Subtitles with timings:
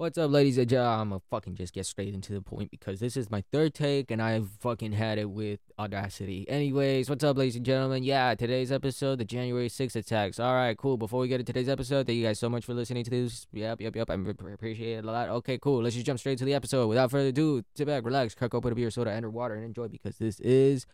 [0.00, 0.98] What's up, ladies and gentlemen?
[0.98, 4.10] I'm gonna fucking just get straight into the point because this is my third take
[4.10, 6.48] and I've fucking had it with Audacity.
[6.48, 8.02] Anyways, what's up, ladies and gentlemen?
[8.02, 10.40] Yeah, today's episode, the January 6th attacks.
[10.40, 10.96] All right, cool.
[10.96, 13.46] Before we get into today's episode, thank you guys so much for listening to this.
[13.52, 14.08] Yep, yep, yep.
[14.08, 15.28] I appreciate it a lot.
[15.28, 15.82] Okay, cool.
[15.82, 16.86] Let's just jump straight to the episode.
[16.86, 19.88] Without further ado, sit back, relax, crack open a beer, soda, and water, and enjoy
[19.88, 20.86] because this is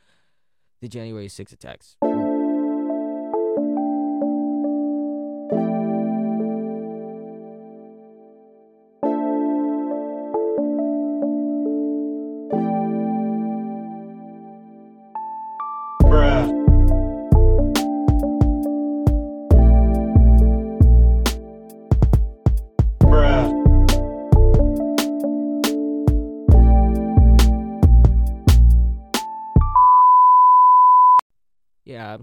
[0.81, 1.95] the January 6th attacks.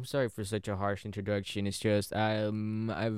[0.04, 1.66] I'm sorry for such a harsh introduction.
[1.66, 3.18] It's just um I've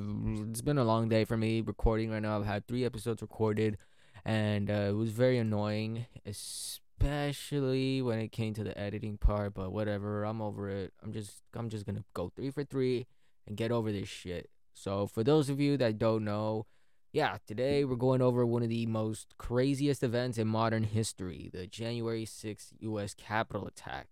[0.52, 2.38] it's been a long day for me recording right now.
[2.38, 3.80] I've had 3 episodes recorded
[4.24, 9.72] and uh, it was very annoying, especially when it came to the editing part, but
[9.72, 10.26] whatever.
[10.26, 10.94] I'm over it.
[11.02, 13.08] I'm just I'm just to go 3 for 3
[13.48, 14.52] and get over this shit.
[14.76, 16.68] So, for those of you that don't know,
[17.12, 21.66] yeah, today we're going over one of the most craziest events in modern history, the
[21.66, 24.10] January 6th US Capitol attack.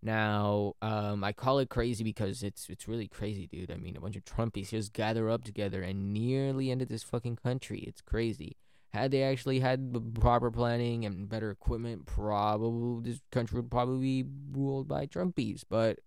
[0.00, 3.70] Now, um, I call it crazy because it's it's really crazy, dude.
[3.70, 7.36] I mean, a bunch of Trumpies just gather up together and nearly ended this fucking
[7.36, 7.80] country.
[7.80, 8.56] It's crazy.
[8.90, 14.22] Had they actually had the proper planning and better equipment, probably this country would probably
[14.22, 15.64] be ruled by Trumpies.
[15.68, 15.98] But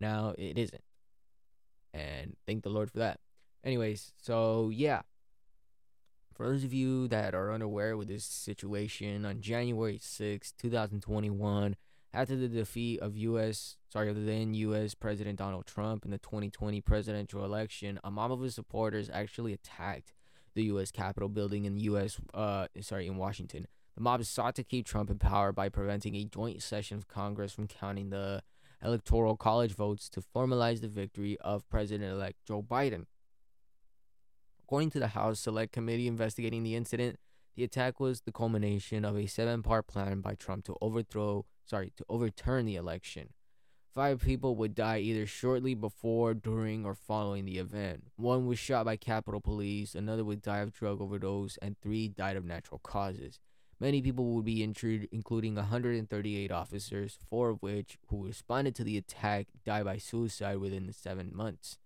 [0.00, 0.82] now it isn't,
[1.92, 3.20] and thank the Lord for that.
[3.62, 5.02] Anyways, so yeah.
[6.34, 11.76] For those of you that are unaware with this situation, on January 6, 2021,
[12.14, 13.76] after the defeat of U.S.
[13.92, 14.94] sorry, the then U.S.
[14.94, 20.14] President Donald Trump in the 2020 presidential election, a mob of his supporters actually attacked
[20.54, 20.92] the U.S.
[20.92, 22.20] Capitol building in U.S.
[22.32, 23.66] Uh, sorry, in Washington.
[23.96, 27.52] The mob sought to keep Trump in power by preventing a joint session of Congress
[27.52, 28.42] from counting the
[28.82, 33.06] electoral college votes to formalize the victory of President-elect Joe Biden.
[34.62, 37.18] According to the House Select Committee investigating the incident,
[37.56, 42.04] the attack was the culmination of a seven-part plan by Trump to overthrow sorry, to
[42.08, 43.30] overturn the election.
[43.94, 48.04] Five people would die either shortly before, during, or following the event.
[48.16, 52.36] One was shot by Capitol Police, another would die of drug overdose, and three died
[52.36, 53.38] of natural causes.
[53.78, 58.96] Many people would be injured, including 138 officers, four of which, who responded to the
[58.96, 61.78] attack, died by suicide within the seven months.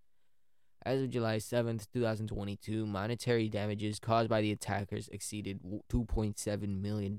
[0.83, 5.61] As of July 7, 2022, monetary damages caused by the attackers exceeded
[5.93, 7.19] $2.7 million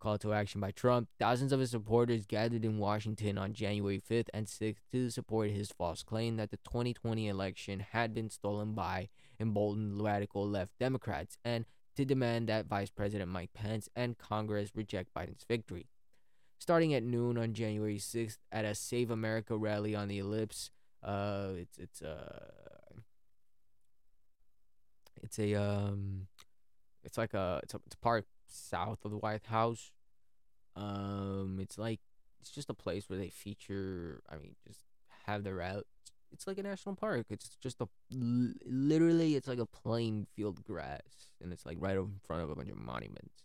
[0.00, 4.28] call to action by Trump, thousands of his supporters gathered in Washington on January 5th
[4.34, 9.08] and 6th to support his false claim that the 2020 election had been stolen by
[9.38, 11.66] emboldened radical left Democrats and
[11.96, 15.86] to demand that Vice President Mike Pence and Congress reject Biden's victory.
[16.58, 20.70] Starting at noon on January 6th at a Save America rally on the Ellipse,
[21.02, 22.50] uh, it's it's uh,
[25.22, 26.26] it's a um,
[27.02, 29.92] it's like a it's a, it's a park south of the White House.
[30.76, 32.00] Um, it's like
[32.40, 34.22] it's just a place where they feature.
[34.28, 34.80] I mean, just
[35.26, 35.86] have their route.
[36.32, 37.26] It's like a national park.
[37.30, 39.34] It's just a literally.
[39.34, 42.70] It's like a plain field grass, and it's like right in front of a bunch
[42.70, 43.44] of monuments.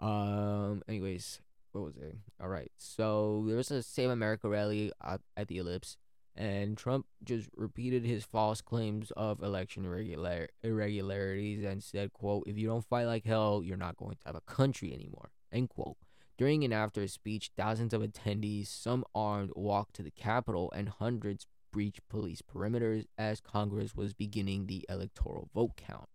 [0.00, 0.82] Um.
[0.88, 1.40] Anyways,
[1.72, 2.16] what was it?
[2.40, 2.70] All right.
[2.76, 5.96] So there was a Save America rally at, at the Ellipse,
[6.36, 12.58] and Trump just repeated his false claims of election irregular irregularities and said, "quote If
[12.58, 15.96] you don't fight like hell, you're not going to have a country anymore." End quote.
[16.38, 20.88] During and after his speech, thousands of attendees, some armed, walked to the Capitol, and
[20.88, 26.08] hundreds breached police perimeters as Congress was beginning the electoral vote count.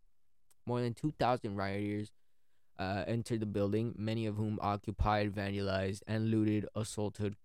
[0.65, 2.11] More than 2,000 rioters
[2.77, 7.35] uh, entered the building, many of whom occupied, vandalized, and looted, assaulted,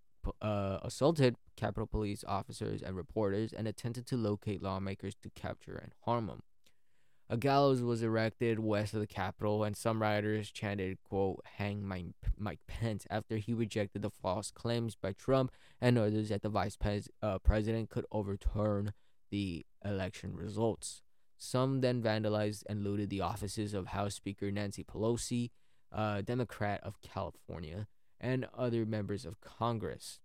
[0.41, 5.93] uh, assaulted Capitol Police officers and reporters, and attempted to locate lawmakers to capture and
[6.05, 6.43] harm them.
[7.29, 12.61] A gallows was erected west of the Capitol, and some rioters chanted, quote, hang Mike,
[12.69, 15.51] Pence after he rejected the false claims by Trump
[15.81, 18.93] and others that the vice pres- uh, president could overturn
[19.31, 21.03] the election results.
[21.37, 25.51] Some then vandalized and looted the offices of House Speaker Nancy Pelosi,
[25.91, 27.89] a Democrat of California,
[28.21, 30.21] and other members of Congress.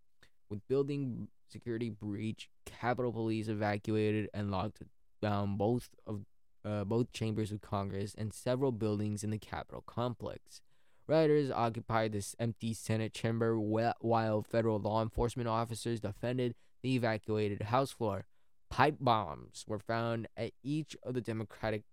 [0.49, 4.83] With building security breach, Capitol Police evacuated and locked
[5.21, 6.25] down both of
[6.63, 10.61] uh, both chambers of Congress and several buildings in the Capitol complex.
[11.07, 16.53] Rioters occupied this empty Senate chamber while federal law enforcement officers defended
[16.83, 18.25] the evacuated House floor.
[18.69, 21.83] Pipe bombs were found at each of the Democratic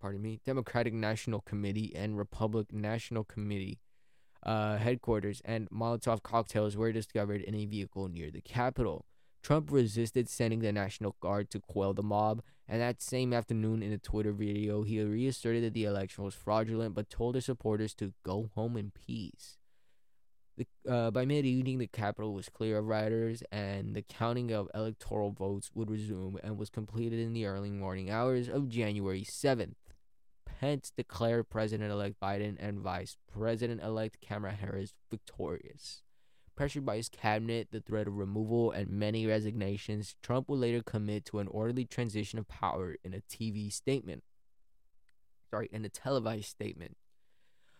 [0.00, 3.78] pardon me, Democratic National Committee and Republican National Committee
[4.42, 9.04] uh, headquarters, and Molotov cocktails were discovered in a vehicle near the Capitol.
[9.42, 13.92] Trump resisted sending the National Guard to quell the mob, and that same afternoon in
[13.92, 18.12] a Twitter video, he reasserted that the election was fraudulent but told his supporters to
[18.22, 19.56] go home in peace.
[20.56, 24.68] The, uh, by mid evening, the Capitol was clear of rioters, and the counting of
[24.74, 29.76] electoral votes would resume and was completed in the early morning hours of January 7th.
[30.60, 36.02] Pence declared President elect Biden and Vice President elect Kamala Harris victorious.
[36.54, 41.24] Pressured by his cabinet, the threat of removal, and many resignations, Trump would later commit
[41.24, 44.22] to an orderly transition of power in a TV statement.
[45.50, 46.98] Sorry, in a televised statement.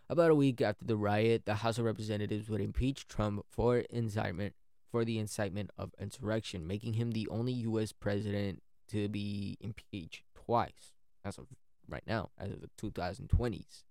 [0.08, 4.54] About a week after the riot, the House of Representatives would impeach Trump for incitement
[4.90, 7.92] for the incitement of insurrection, making him the only U.S.
[7.92, 11.44] president to be impeached twice as of
[11.90, 13.84] right now, as of the 2020s.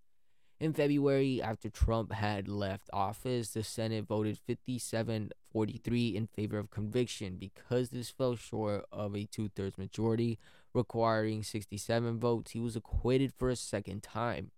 [0.59, 6.69] In February, after Trump had left office, the Senate voted 57 43 in favor of
[6.69, 7.37] conviction.
[7.37, 10.37] Because this fell short of a two thirds majority,
[10.73, 14.51] requiring 67 votes, he was acquitted for a second time.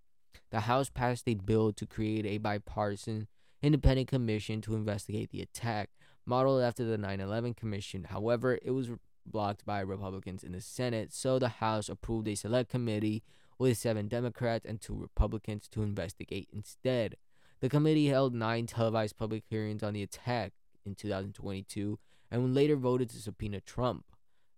[0.49, 3.27] The House passed a bill to create a bipartisan
[3.61, 5.89] independent commission to investigate the attack,
[6.25, 8.05] modeled after the 9 11 Commission.
[8.05, 8.89] However, it was
[9.25, 13.23] blocked by Republicans in the Senate, so the House approved a select committee
[13.57, 17.15] with seven Democrats and two Republicans to investigate instead.
[17.59, 20.53] The committee held nine televised public hearings on the attack
[20.85, 21.99] in 2022
[22.31, 24.05] and later voted to subpoena Trump.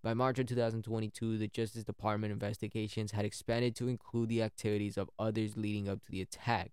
[0.04, 5.10] By March of 2022, the Justice Department investigations had expanded to include the activities of
[5.18, 6.72] others leading up to the attack.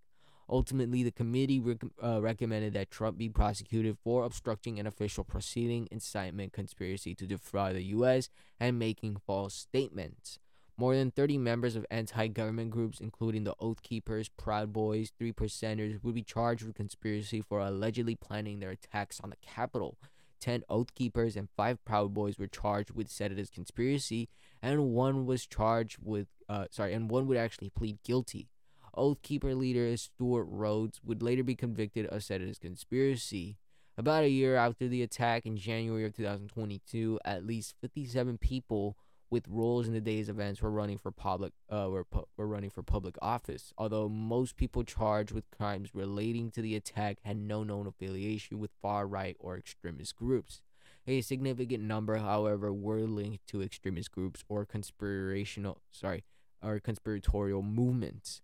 [0.50, 5.86] Ultimately, the committee rec- uh, recommended that Trump be prosecuted for obstructing an official proceeding,
[5.92, 10.40] incitement, conspiracy to defraud the U.S., and making false statements.
[10.76, 15.32] More than 30 members of anti government groups, including the Oath Keepers, Proud Boys, Three
[15.32, 19.98] Percenters, would be charged with conspiracy for allegedly planning their attacks on the Capitol.
[20.40, 24.28] 10 Oath Keepers and 5 Proud Boys were charged with seditious conspiracy,
[24.62, 28.48] and one was charged with, uh, sorry, and one would actually plead guilty.
[28.94, 33.56] Oath Keeper leader Stewart Rhodes would later be convicted of seditious conspiracy.
[33.96, 38.96] About a year after the attack in January of 2022, at least 57 people
[39.30, 42.70] with roles in the day's events were running for public uh were, pu- were running
[42.70, 43.72] for public office.
[43.78, 48.70] Although most people charged with crimes relating to the attack had no known affiliation with
[48.82, 50.62] far right or extremist groups.
[51.06, 56.24] A significant number, however, were linked to extremist groups or conspirational sorry
[56.62, 58.42] or conspiratorial movements.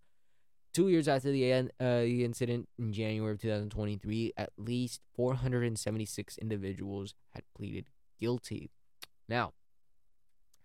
[0.76, 7.14] Two years after the, uh, the incident in January of 2023, at least 476 individuals
[7.30, 7.86] had pleaded
[8.20, 8.68] guilty.
[9.26, 9.54] Now,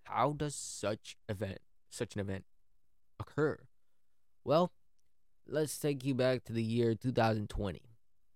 [0.04, 1.60] how does such event
[1.90, 2.44] such an event
[3.22, 3.60] occur?
[4.44, 4.74] Well,
[5.48, 7.82] let's take you back to the year 2020.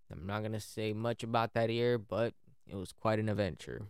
[0.10, 2.36] I'm not gonna say much about that year, but
[2.66, 3.82] it was quite an adventure.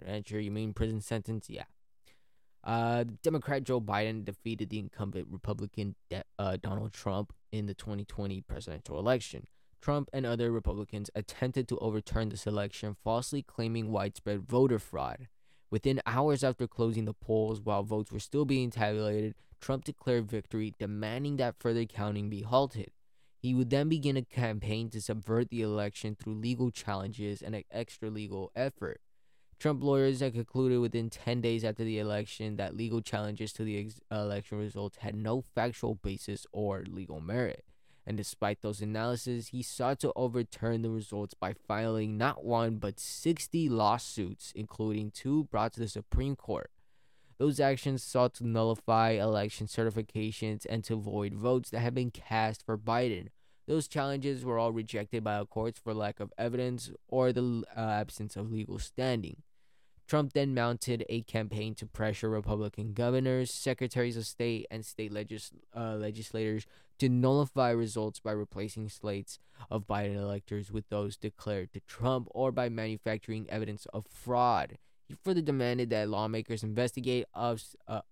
[0.00, 1.48] Adventure, you mean prison sentence?
[1.48, 1.66] Yeah.
[2.64, 8.40] Uh, Democrat Joe Biden defeated the incumbent Republican De- uh, Donald Trump in the 2020
[8.40, 9.46] presidential election.
[9.82, 15.28] Trump and other Republicans attempted to overturn this election, falsely claiming widespread voter fraud.
[15.70, 20.72] Within hours after closing the polls, while votes were still being tabulated, Trump declared victory,
[20.78, 22.92] demanding that further counting be halted.
[23.36, 27.64] He would then begin a campaign to subvert the election through legal challenges and an
[27.70, 29.02] extra legal effort.
[29.58, 33.78] Trump lawyers had concluded within 10 days after the election that legal challenges to the
[33.78, 37.64] ex- election results had no factual basis or legal merit
[38.06, 43.00] and despite those analyses, he sought to overturn the results by filing not one but
[43.00, 46.70] 60 lawsuits, including two brought to the Supreme Court.
[47.38, 52.64] Those actions sought to nullify election certifications and to void votes that had been cast
[52.64, 53.28] for Biden.
[53.66, 58.36] Those challenges were all rejected by courts for lack of evidence or the uh, absence
[58.36, 59.42] of legal standing.
[60.06, 65.52] Trump then mounted a campaign to pressure Republican governors, secretaries of state, and state legis-
[65.74, 66.66] uh, legislators
[66.98, 69.38] to nullify results by replacing slates
[69.70, 74.76] of Biden electors with those declared to Trump or by manufacturing evidence of fraud.
[75.08, 78.02] He further demanded that lawmakers investigate obs- uh,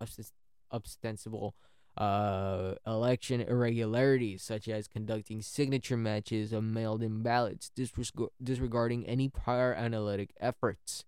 [0.72, 1.54] ostensible
[1.96, 7.70] uh, election irregularities, such as conducting signature matches of mailed in ballots,
[8.42, 11.04] disregarding any prior analytic efforts.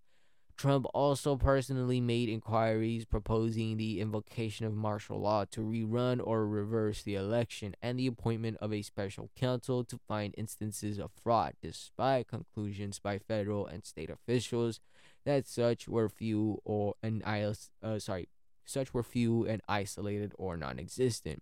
[0.57, 7.03] Trump also personally made inquiries proposing the invocation of martial law to rerun or reverse
[7.03, 12.29] the election and the appointment of a special counsel to find instances of fraud, despite
[12.29, 14.79] conclusions by federal and state officials
[15.25, 18.29] that such were few or and uh, sorry,
[18.65, 21.41] such were few and isolated or non existent.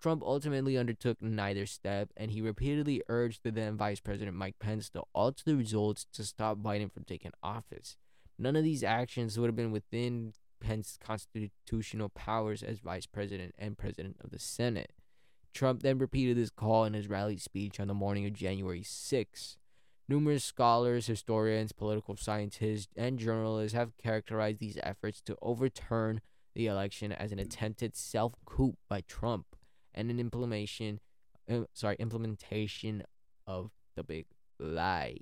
[0.00, 4.90] Trump ultimately undertook neither step, and he repeatedly urged the then Vice President Mike Pence
[4.90, 7.96] to alter the results to stop Biden from taking office.
[8.38, 13.78] None of these actions would have been within Pence's constitutional powers as Vice President and
[13.78, 14.92] President of the Senate.
[15.54, 19.56] Trump then repeated this call in his rally speech on the morning of January 6.
[20.08, 26.20] Numerous scholars, historians, political scientists, and journalists have characterized these efforts to overturn
[26.54, 29.46] the election as an attempted self coup by Trump
[29.94, 31.00] and an implementation,
[31.50, 33.02] uh, sorry, implementation
[33.46, 34.26] of the big
[34.58, 35.18] lie.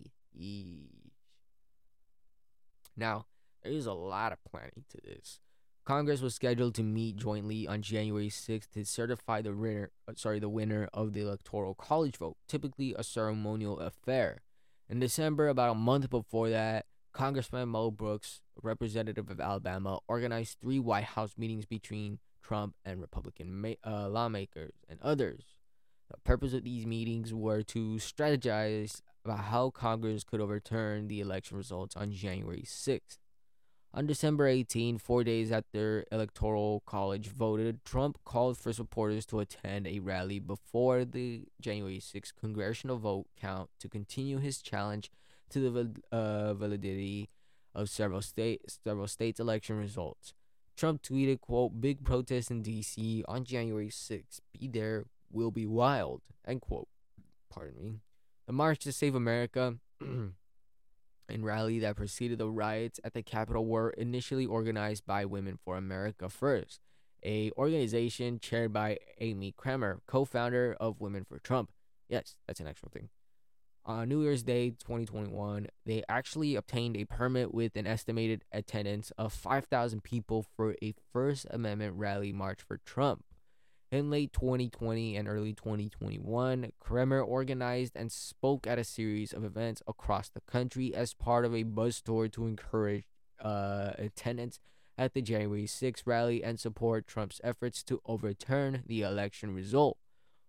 [2.96, 3.26] Now,
[3.62, 5.40] there is a lot of planning to this.
[5.84, 10.38] Congress was scheduled to meet jointly on January 6th to certify the winner, uh, sorry,
[10.38, 14.42] the winner of the electoral college vote, typically a ceremonial affair.
[14.88, 20.78] In December, about a month before that, Congressman Mo Brooks, representative of Alabama, organized three
[20.78, 25.56] White House meetings between Trump and Republican ma- uh, lawmakers and others.
[26.10, 31.56] The purpose of these meetings were to strategize about how Congress could overturn the election
[31.56, 33.18] results on January 6th.
[33.94, 39.86] On December 18, four days after Electoral College voted, Trump called for supporters to attend
[39.86, 45.10] a rally before the January 6 congressional vote count to continue his challenge
[45.52, 47.30] to the uh, validity
[47.74, 50.34] of several state several states' election results.
[50.76, 54.40] Trump tweeted, quote, big protest in DC on January 6th.
[54.58, 56.88] Be there, will be wild, end quote.
[57.50, 58.00] Pardon me.
[58.46, 60.34] The March to Save America and
[61.28, 66.28] rally that preceded the riots at the Capitol were initially organized by Women for America
[66.28, 66.80] First,
[67.24, 71.70] a organization chaired by Amy Kremer, co-founder of Women for Trump.
[72.08, 73.10] Yes, that's an actual thing
[73.84, 79.32] on New Year's Day 2021, they actually obtained a permit with an estimated attendance of
[79.32, 83.24] 5,000 people for a First Amendment rally march for Trump.
[83.90, 89.82] In late 2020 and early 2021, Kremer organized and spoke at a series of events
[89.86, 93.04] across the country as part of a bus tour to encourage
[93.42, 94.60] uh, attendance
[94.96, 99.98] at the January 6 rally and support Trump's efforts to overturn the election result.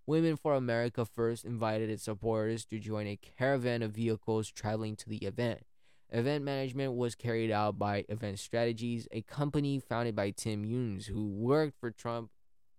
[0.06, 5.10] Women for America First invited its supporters to join a caravan of vehicles traveling to
[5.10, 5.62] the event.
[6.10, 11.26] Event management was carried out by Event Strategies, a company founded by Tim Unes, who
[11.26, 12.32] worked for Trump,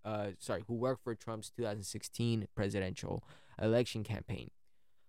[0.05, 3.25] uh, sorry, who worked for Trump's 2016 presidential
[3.61, 4.51] election campaign.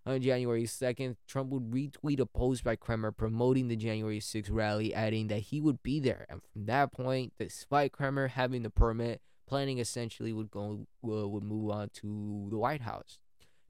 [0.07, 4.93] On January 2nd, Trump would retweet a post by Kremer promoting the January 6th rally,
[4.93, 6.25] adding that he would be there.
[6.29, 11.43] And from that point, despite Kremer having the permit, planning essentially would go uh, would
[11.43, 13.19] move on to the White House.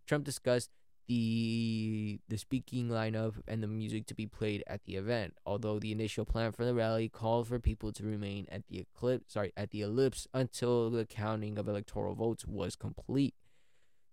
[0.05, 0.70] Trump discussed
[1.08, 5.36] the the speaking lineup and the music to be played at the event.
[5.46, 9.34] Although the initial plan for the rally called for people to remain at the eclipse,
[9.34, 13.36] sorry, at the ellipse until the counting of electoral votes was complete.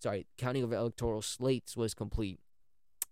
[0.00, 2.40] Sorry, counting of electoral slates was complete.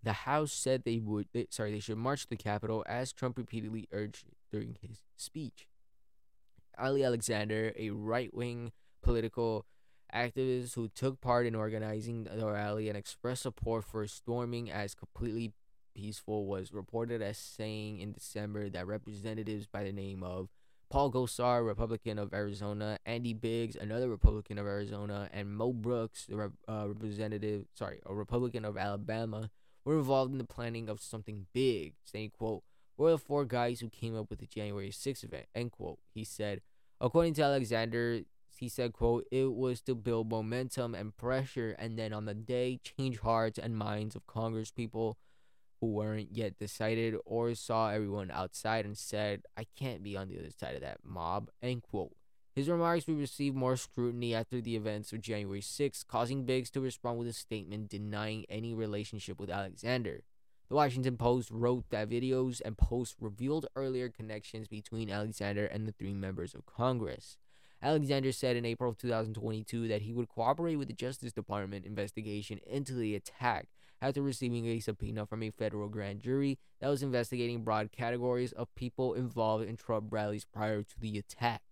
[0.03, 3.37] The House said they would, they, sorry, they should march to the Capitol as Trump
[3.37, 5.67] repeatedly urged during his speech.
[6.77, 9.65] Ali Alexander, a right wing political
[10.13, 15.53] activist who took part in organizing the rally and expressed support for storming as completely
[15.93, 20.49] peaceful, was reported as saying in December that representatives by the name of
[20.89, 26.35] Paul Gosar, Republican of Arizona, Andy Biggs, another Republican of Arizona, and Mo Brooks, the
[26.35, 29.49] rep- uh, representative, sorry, a Republican of Alabama,
[29.85, 32.63] were involved in the planning of something big, saying, quote,
[32.97, 35.99] we're the four guys who came up with the January 6th event, end quote.
[36.13, 36.61] He said,
[36.99, 38.21] according to Alexander,
[38.57, 42.79] he said, quote, it was to build momentum and pressure and then on the day
[42.83, 45.17] change hearts and minds of Congress people
[45.79, 50.37] who weren't yet decided or saw everyone outside and said, I can't be on the
[50.37, 52.15] other side of that mob, end quote.
[52.53, 56.81] His remarks would receive more scrutiny after the events of January 6, causing Biggs to
[56.81, 60.21] respond with a statement denying any relationship with Alexander.
[60.71, 65.91] The Washington Post wrote that videos and posts revealed earlier connections between Alexander and the
[65.91, 67.35] three members of Congress.
[67.83, 72.61] Alexander said in April of 2022 that he would cooperate with the Justice Department investigation
[72.65, 73.67] into the attack
[74.01, 78.73] after receiving a subpoena from a federal grand jury that was investigating broad categories of
[78.73, 81.63] people involved in Trump rallies prior to the attack.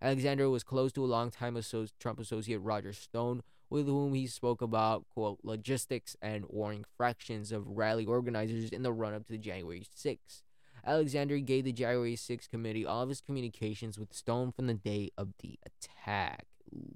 [0.00, 1.60] Alexander was close to a longtime
[1.98, 7.66] Trump associate Roger Stone, with whom he spoke about, quote, logistics and warring fractions of
[7.66, 10.42] rally organizers in the run up to January 6.
[10.86, 15.10] Alexander gave the January 6 committee all of his communications with Stone from the day
[15.16, 16.46] of the attack.
[16.74, 16.94] Ooh.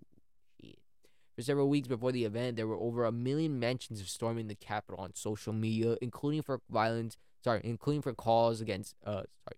[1.38, 4.56] For several weeks before the event, there were over a million mentions of storming the
[4.56, 9.56] Capitol on social media, including for violence, sorry, including for calls against, uh, sorry,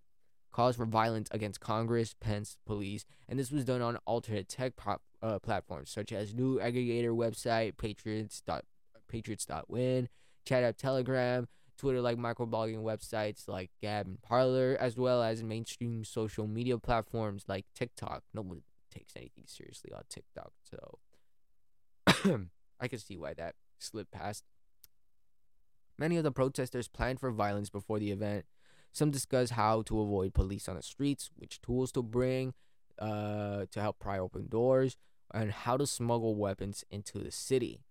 [0.51, 4.97] calls for violence against Congress, Pence, police, and this was done on alternate tech pro-
[5.21, 8.65] uh, platforms such as new aggregator website, Patriots dot
[9.07, 10.09] Patriots.win,
[10.45, 11.47] chat app Telegram,
[11.77, 17.45] Twitter like microblogging websites like Gab and Parler, as well as mainstream social media platforms
[17.47, 18.23] like TikTok.
[18.33, 18.61] No one
[18.93, 20.99] takes anything seriously on TikTok, so
[22.79, 24.43] I can see why that slipped past.
[25.97, 28.45] Many of the protesters planned for violence before the event.
[28.91, 32.53] Some discuss how to avoid police on the streets, which tools to bring
[32.99, 34.97] uh, to help pry open doors,
[35.33, 37.81] and how to smuggle weapons into the city.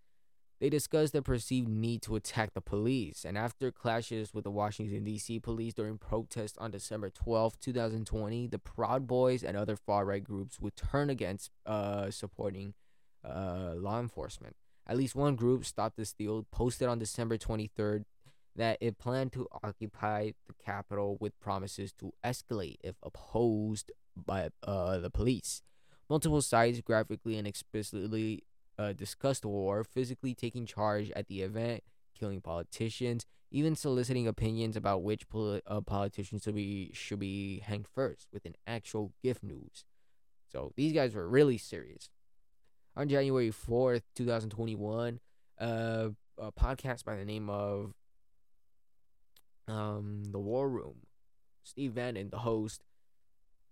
[0.61, 5.05] They discussed the perceived need to attack the police, and after clashes with the Washington,
[5.05, 5.41] D.C.
[5.41, 10.61] police during protests on December 12, 2020, the Proud Boys and other far right groups
[10.61, 12.75] would turn against uh, supporting
[13.25, 14.55] uh, law enforcement.
[14.87, 18.05] At least one group, Stop the Steal, posted on December 23rd
[18.57, 24.99] that it planned to occupy the Capitol with promises to escalate if opposed by uh,
[24.99, 25.63] the police.
[26.11, 28.43] Multiple sites graphically and explicitly
[28.77, 31.85] uh, discussed war, physically taking charge at the event,
[32.19, 37.87] killing politicians, even soliciting opinions about which poli- uh, politicians should be should be hanged
[37.87, 39.85] first with an actual gift news.
[40.49, 42.11] So these guys were really serious.
[42.97, 45.21] On January fourth, two thousand twenty one,
[45.61, 47.95] uh, a podcast by the name of
[49.69, 51.07] um the War Room,
[51.63, 52.83] Steve Bannon, the host,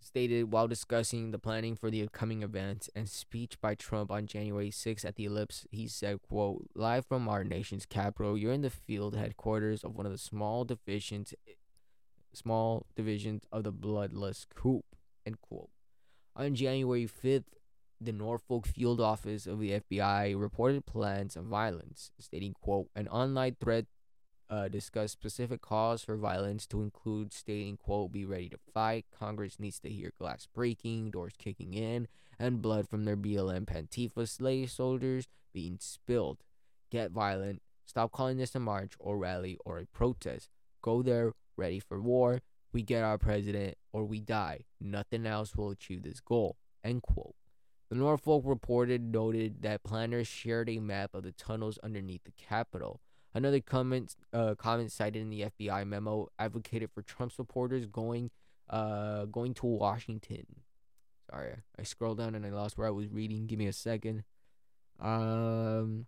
[0.01, 4.71] stated while discussing the planning for the upcoming event and speech by Trump on January
[4.71, 8.71] 6 at the Ellipse, he said, quote, Live from our nation's capital, you're in the
[8.71, 11.35] field headquarters of one of the small divisions
[12.33, 14.85] small divisions of the bloodless coup,
[15.27, 15.71] end quote.
[16.37, 17.45] On January 5th,
[18.01, 23.57] the Norfolk field office of the FBI reported plans of violence, stating, quote, an online
[23.61, 23.87] threat
[24.51, 29.07] uh, discuss specific cause for violence to include stating, quote, be ready to fight.
[29.17, 34.29] Congress needs to hear glass breaking, doors kicking in, and blood from their BLM Pantifa
[34.29, 36.39] slave soldiers being spilled.
[36.91, 37.63] Get violent.
[37.85, 40.51] Stop calling this a march or rally or a protest.
[40.83, 42.41] Go there, ready for war.
[42.73, 44.65] We get our president or we die.
[44.81, 46.57] Nothing else will achieve this goal.
[46.85, 47.35] End quote.
[47.89, 53.01] The Norfolk reported noted that planners shared a map of the tunnels underneath the Capitol.
[53.35, 58.31] Another comment, uh, comment cited in the FBI memo advocated for Trump supporters going,
[58.71, 60.47] uh, going to Washington.
[61.31, 63.47] Sorry, I scrolled down and I lost where I was reading.
[63.47, 64.25] Give me a second.
[65.01, 66.07] Um.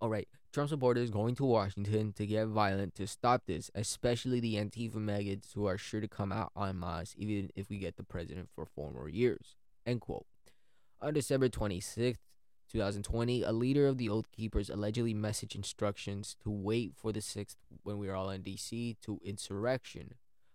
[0.00, 4.56] All right, Trump supporters going to Washington to get violent to stop this, especially the
[4.56, 8.02] Antifa maggots who are sure to come out en masse even if we get the
[8.02, 9.56] president for four more years.
[9.86, 10.26] End quote.
[11.00, 12.18] On December 26th,
[12.74, 17.54] 2020, a leader of the Oath Keepers allegedly messaged instructions to wait for the 6th
[17.84, 20.14] when we were all in DC to insurrection.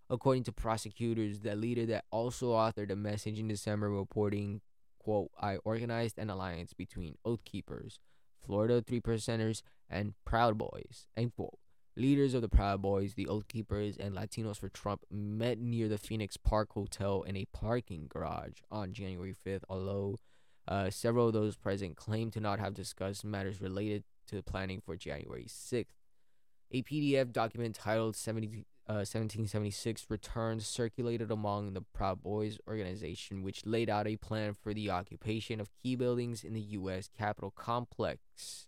[0.09, 4.59] According to prosecutors, the leader that also authored a message in December reporting,
[5.01, 7.99] quote, I organized an alliance between Oath Keepers,
[8.45, 11.57] Florida Three Percenters, and Proud Boys, end quote.
[11.95, 15.97] Leaders of the Proud Boys, the Oath Keepers, and Latinos for Trump met near the
[15.97, 20.17] Phoenix Park Hotel in a parking garage on January 5th, although
[20.69, 24.79] uh, several of those present claimed to not have discussed matters related to the planning
[24.79, 25.85] for January 6th.
[26.71, 33.65] A PDF document titled 70, uh, 1776 Returns circulated among the Proud Boys organization, which
[33.65, 37.09] laid out a plan for the occupation of key buildings in the U.S.
[37.17, 38.67] Capitol complex.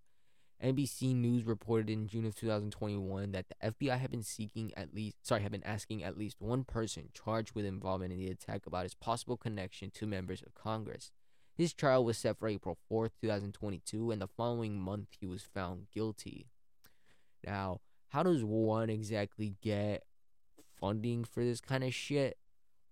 [0.64, 5.16] NBC News reported in June of 2021 that the FBI had been seeking at least
[5.22, 8.84] sorry had been asking at least one person charged with involvement in the attack about
[8.84, 11.12] his possible connection to members of Congress.
[11.54, 15.88] His trial was set for April 4th, 2022, and the following month he was found
[15.94, 16.48] guilty.
[17.46, 20.04] Now, how does one exactly get
[20.80, 22.38] funding for this kind of shit?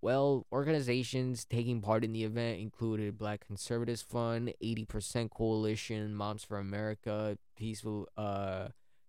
[0.02, 6.58] Well, organizations taking part in the event included Black Conservatives Fund, 80% Coalition, Moms for
[6.58, 8.68] America, Peaceful uh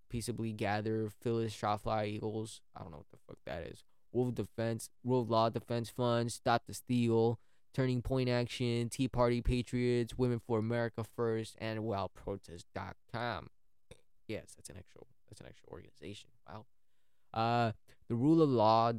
[0.09, 3.85] Peaceably Gather, Phyllis Schlafly Eagles, I don't know what the fuck that is.
[4.11, 7.39] Wolf Defense, Wolf Law Defense Fund, Stop the Steal,
[7.73, 13.47] Turning Point Action, Tea Party Patriots, Women for America First, and WildProtest.com.
[14.27, 16.29] Yes, that's an actual that's an actual organization.
[16.47, 16.65] Wow.
[17.33, 17.71] Uh,
[18.09, 18.93] the Rule of Law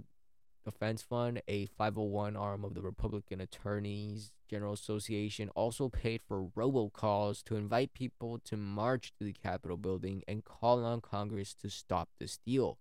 [0.64, 7.42] Defense Fund, a 501 arm of the Republican Attorneys General Association, also paid for robocalls
[7.44, 12.08] to invite people to march to the Capitol building and call on Congress to stop
[12.18, 12.78] the steal.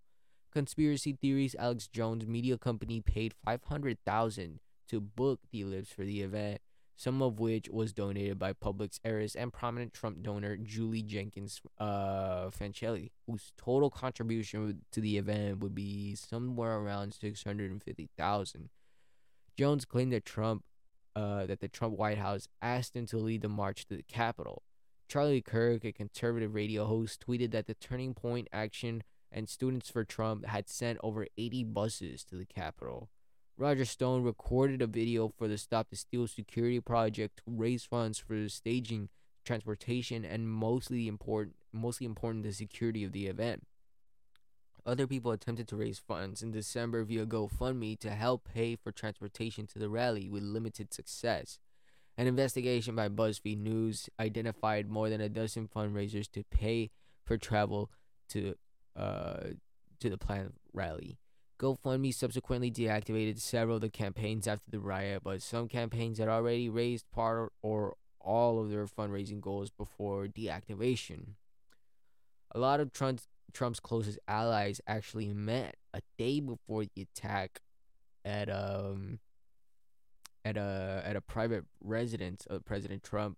[0.54, 4.60] Conspiracy theories: Alex Jones media company paid 500,000
[4.92, 6.60] to book the ellipse for the event.
[6.96, 12.50] some of which was donated by Publix heiress and prominent Trump donor Julie Jenkins uh,
[12.52, 18.70] Fancelli, whose total contribution to the event would be somewhere around 650000
[19.58, 20.64] Jones claimed that Trump
[21.16, 24.64] uh, that the Trump White House asked him to lead the march to the Capitol.
[25.08, 30.06] Charlie Kirk, a conservative radio host, tweeted that the Turning Point Action and Students for
[30.06, 33.10] Trump had sent over 80 buses to the Capitol.
[33.62, 38.18] Roger Stone recorded a video for the Stop the Steal security project to raise funds
[38.18, 39.10] for staging,
[39.46, 43.68] transportation, and mostly important, mostly important the security of the event.
[44.84, 49.68] Other people attempted to raise funds in December via GoFundMe to help pay for transportation
[49.68, 51.60] to the rally with limited success.
[52.18, 56.90] An investigation by BuzzFeed News identified more than a dozen fundraisers to pay
[57.24, 57.92] for travel
[58.30, 58.56] to
[58.96, 59.52] uh,
[60.00, 61.20] to the planned rally.
[61.62, 66.70] GoFundMe subsequently deactivated several of the campaigns after the riot, but some campaigns had already
[66.70, 71.36] raised part or all of their fundraising goals before deactivation.
[72.54, 77.60] A lot of Trump's, Trump's closest allies actually met a day before the attack
[78.26, 79.20] at um
[80.44, 83.38] at a at a private residence of President Trump.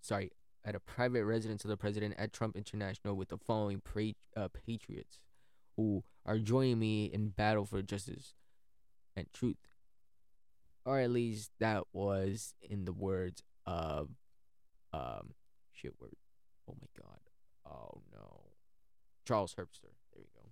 [0.00, 0.30] Sorry,
[0.64, 4.48] at a private residence of the president at Trump International with the following pra- uh,
[4.66, 5.18] patriots
[5.76, 8.34] who are joining me in battle for justice
[9.16, 9.56] and truth.
[10.84, 14.10] Or at least that was in the words of
[14.92, 15.34] um
[15.72, 16.16] shit word.
[16.68, 17.20] Oh my god.
[17.64, 18.40] Oh no.
[19.26, 19.94] Charles Herbster.
[20.12, 20.48] There you go.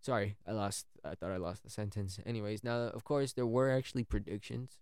[0.00, 2.18] Sorry, I lost I thought I lost the sentence.
[2.24, 4.78] Anyways, now of course there were actually predictions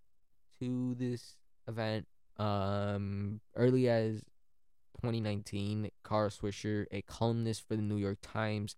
[0.60, 2.06] to this event.
[2.38, 4.22] Um early as
[5.00, 8.76] 2019, Kara Swisher, a columnist for the New York Times,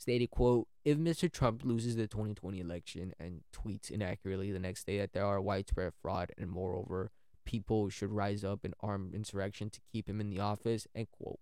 [0.00, 1.30] stated, quote, if Mr.
[1.30, 5.92] Trump loses the 2020 election and tweets inaccurately the next day that there are widespread
[6.00, 7.10] fraud and moreover,
[7.44, 11.38] people should rise up in armed insurrection to keep him in the office, end quote.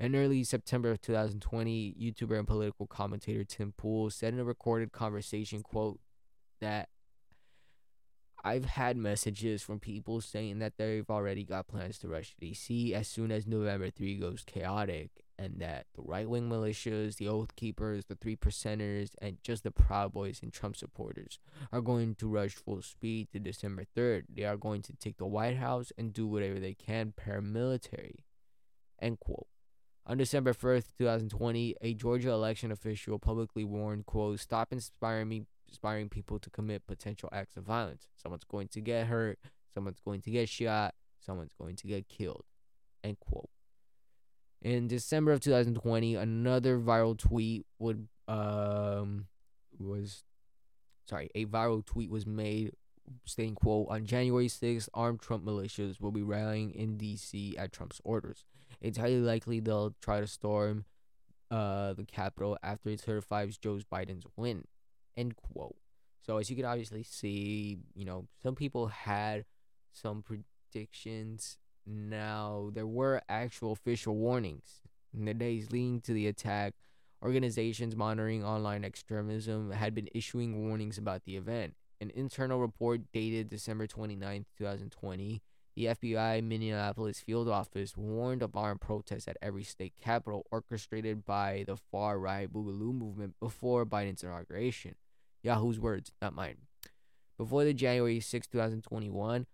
[0.00, 4.90] In early September of 2020, YouTuber and political commentator Tim Pool said in a recorded
[4.90, 6.00] conversation, quote,
[6.60, 6.88] that
[8.42, 13.06] I've had messages from people saying that they've already got plans to rush DC as
[13.06, 18.04] soon as November 3 goes chaotic and that the right wing militias, the Oath Keepers,
[18.06, 21.38] the Three Percenters, and just the Proud Boys and Trump supporters
[21.72, 24.24] are going to rush full speed to December 3rd.
[24.34, 28.20] They are going to take the White House and do whatever they can paramilitary.
[29.00, 29.46] End quote.
[30.06, 36.08] On December 1st, 2020, a Georgia election official publicly warned, quote, stop inspiring me inspiring
[36.08, 38.06] people to commit potential acts of violence.
[38.14, 39.38] Someone's going to get hurt,
[39.72, 42.44] someone's going to get shot, someone's going to get killed.
[43.02, 43.48] End quote.
[44.64, 49.26] In December of 2020, another viral tweet would um
[49.78, 50.24] was
[51.06, 52.72] sorry, a viral tweet was made
[53.26, 58.00] stating quote on January 6th, armed Trump militias will be rallying in DC at Trump's
[58.04, 58.46] orders.
[58.80, 60.86] It's highly likely they'll try to storm
[61.50, 64.64] uh the Capitol after it certifies Joe Biden's win.
[65.14, 65.76] End quote.
[66.22, 69.44] So as you can obviously see, you know, some people had
[69.92, 76.74] some predictions now, there were actual official warnings in the days leading to the attack.
[77.22, 81.74] Organizations monitoring online extremism had been issuing warnings about the event.
[82.00, 85.42] An internal report dated December 29, 2020,
[85.76, 91.64] the FBI Minneapolis field office warned of armed protests at every state capital orchestrated by
[91.66, 94.94] the far right Boogaloo movement before Biden's inauguration.
[95.42, 96.56] Yahoo's words, not mine.
[97.36, 99.46] Before the January 6, 2021,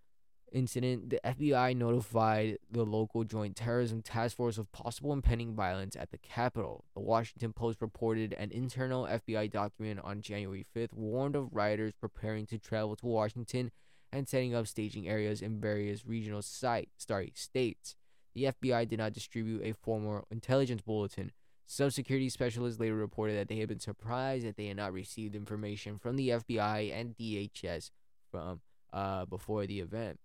[0.52, 6.10] incident, the FBI notified the local Joint Terrorism Task Force of possible impending violence at
[6.10, 6.84] the Capitol.
[6.94, 12.46] The Washington Post reported an internal FBI document on January 5th warned of rioters preparing
[12.46, 13.70] to travel to Washington
[14.12, 17.96] and setting up staging areas in various regional site, sorry, states.
[18.34, 21.32] The FBI did not distribute a formal intelligence bulletin.
[21.66, 25.36] Some security specialists later reported that they had been surprised that they had not received
[25.36, 27.90] information from the FBI and DHS
[28.30, 28.60] from
[28.92, 30.18] uh, before the event.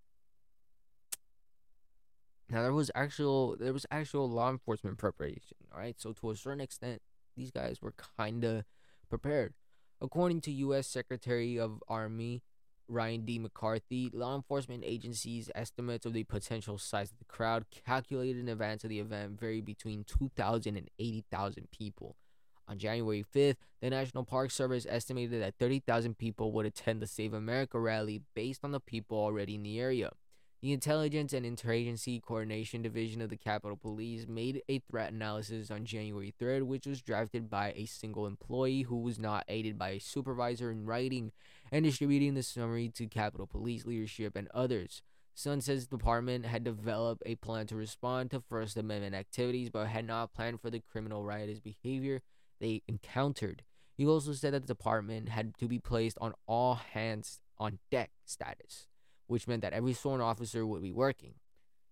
[2.50, 6.00] Now there was actual there was actual law enforcement preparation, all right?
[6.00, 7.02] So to a certain extent,
[7.36, 8.66] these guys were kind of
[9.10, 9.54] prepared.
[10.02, 12.44] According to US Secretary of Army
[12.88, 13.40] Ryan D.
[13.40, 18.84] McCarthy, law enforcement agencies' estimates of the potential size of the crowd calculated in advance
[18.84, 22.16] of the event vary between 2,000 and 80,000 people.
[22.68, 27.34] On January 5th, the National Park Service estimated that 30,000 people would attend the Save
[27.34, 30.12] America rally based on the people already in the area.
[30.66, 35.86] The Intelligence and Interagency Coordination Division of the Capitol Police made a threat analysis on
[35.86, 40.00] January 3rd, which was drafted by a single employee who was not aided by a
[40.00, 41.34] supervisor in writing
[41.72, 45.04] and distributing the summary to Capitol Police leadership and others.
[45.38, 49.86] Sund says the department had developed a plan to respond to First Amendment activities, but
[49.86, 52.24] had not planned for the criminal riotous behavior
[52.60, 53.62] they encountered.
[53.94, 58.10] He also said that the department had to be placed on all hands on deck
[58.26, 58.88] status,
[59.28, 61.36] which meant that every sworn officer would be working.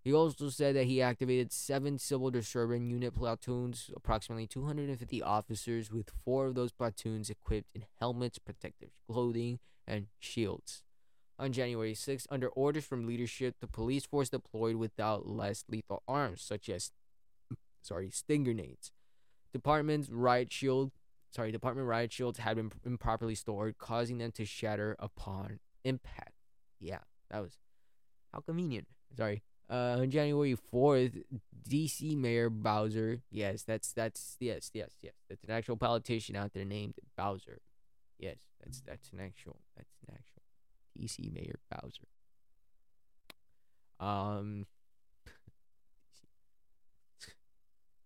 [0.03, 6.11] He also said that he activated seven civil disturbance unit platoons, approximately 250 officers, with
[6.25, 10.83] four of those platoons equipped in helmets, protective clothing, and shields.
[11.39, 16.41] On January 6, under orders from leadership, the police force deployed without less lethal arms,
[16.41, 16.91] such as
[17.81, 18.91] sorry, sting grenades.
[19.53, 20.91] Department's riot shield,
[21.31, 26.33] sorry, department riot shields had been improperly stored, causing them to shatter upon impact.
[26.79, 27.57] Yeah, that was
[28.31, 28.87] how convenient.
[29.15, 29.43] Sorry.
[29.69, 31.23] Uh, on January 4th,
[31.67, 35.13] DC Mayor Bowser, yes, that's that's yes, yes, yes.
[35.29, 37.59] That's an actual politician out there named Bowser.
[38.19, 40.41] Yes, that's that's an actual that's an actual
[40.99, 42.07] DC Mayor Bowser.
[44.05, 44.65] Um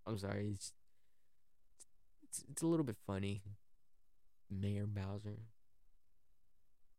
[0.06, 0.74] I'm sorry, it's
[2.24, 3.42] it's, it's a little bit funny.
[4.50, 5.40] Mayor Bowser.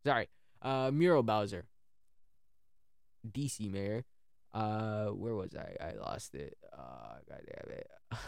[0.05, 0.29] Sorry.
[0.61, 1.67] Uh Muriel Bowser.
[3.33, 4.05] DC Mayor.
[4.53, 5.77] Uh, where was I?
[5.83, 6.57] I lost it.
[6.73, 7.91] Uh, god damn it.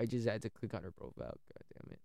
[0.00, 1.36] I just had to click on her profile.
[1.52, 2.00] God damn it.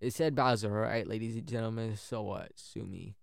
[0.00, 1.96] It said Bowser, alright, ladies and gentlemen.
[1.96, 2.52] So what?
[2.54, 3.16] Sue me.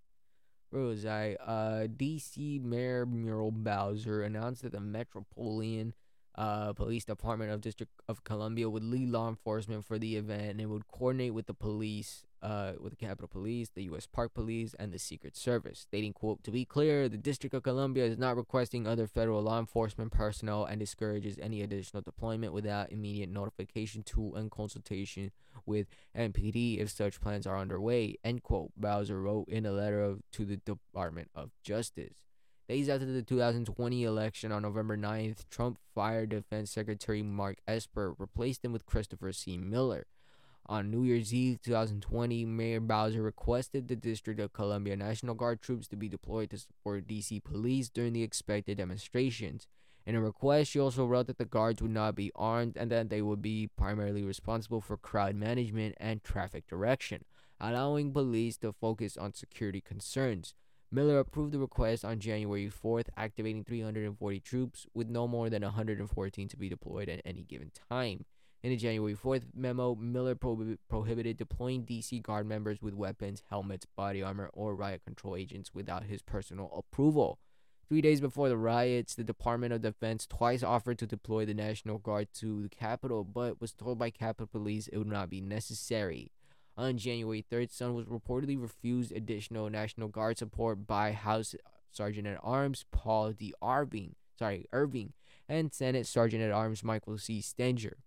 [0.69, 1.37] Where was I?
[1.45, 5.93] Uh, DC Mayor Muriel Bowser announced that the Metropolitan
[6.35, 10.69] uh, Police Department of District of Columbia would lead law enforcement for the event and
[10.71, 14.05] would coordinate with the police, uh, with the Capitol Police, the U.S.
[14.05, 18.05] Park Police, and the Secret Service, stating, "quote To be clear, the District of Columbia
[18.05, 23.29] is not requesting other federal law enforcement personnel and discourages any additional deployment without immediate
[23.29, 25.31] notification to and consultation
[25.65, 28.71] with MPD if such plans are underway." End quote.
[28.75, 32.25] Bowser wrote in a letter of, to the Department of Justice.
[32.67, 38.63] Days after the 2020 election on November 9th, Trump fired Defense Secretary Mark Esper, replaced
[38.63, 39.57] him with Christopher C.
[39.57, 40.07] Miller.
[40.67, 45.89] On New Year's Eve 2020, Mayor Bowser requested the District of Columbia National Guard troops
[45.89, 49.67] to be deployed to support DC police during the expected demonstrations.
[50.05, 53.09] In a request, she also wrote that the guards would not be armed and that
[53.09, 57.25] they would be primarily responsible for crowd management and traffic direction,
[57.59, 60.53] allowing police to focus on security concerns.
[60.89, 66.47] Miller approved the request on January 4th, activating 340 troops, with no more than 114
[66.47, 68.25] to be deployed at any given time.
[68.63, 73.85] In a January 4th memo, Miller prohib- prohibited deploying DC Guard members with weapons, helmets,
[73.85, 77.39] body armor, or riot control agents without his personal approval.
[77.89, 81.97] Three days before the riots, the Department of Defense twice offered to deploy the National
[81.97, 86.31] Guard to the Capitol, but was told by Capitol Police it would not be necessary.
[86.77, 91.53] On January 3rd, Sund was reportedly refused additional National Guard support by House
[91.91, 93.53] Sergeant at Arms Paul D.
[93.61, 95.11] Irving, sorry, Irving,
[95.49, 97.41] and Senate Sergeant at Arms Michael C.
[97.41, 97.97] Stenger.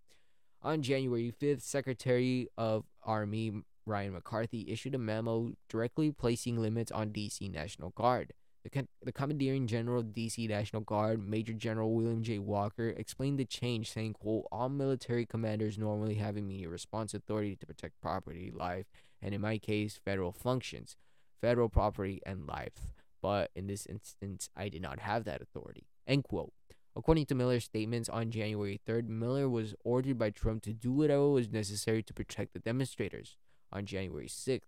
[0.63, 7.11] On January 5th, Secretary of Army Ryan McCarthy issued a memo directly placing limits on
[7.11, 8.33] DC National Guard.
[8.65, 12.41] The, the Commanding General of DC National Guard, Major General William J.
[12.41, 17.67] Walker, explained the change, saying, quote, All military commanders normally have immediate response authority to
[17.67, 18.87] protect property, life,
[19.23, 20.97] and in my case, federal functions,
[21.41, 22.89] federal property, and life.
[23.23, 25.87] But in this instance, I did not have that authority.
[26.09, 26.53] End quote.
[26.97, 31.29] According to Miller's statements on January 3rd, Miller was ordered by Trump to do whatever
[31.29, 33.37] was necessary to protect the demonstrators.
[33.71, 34.61] On January 6th,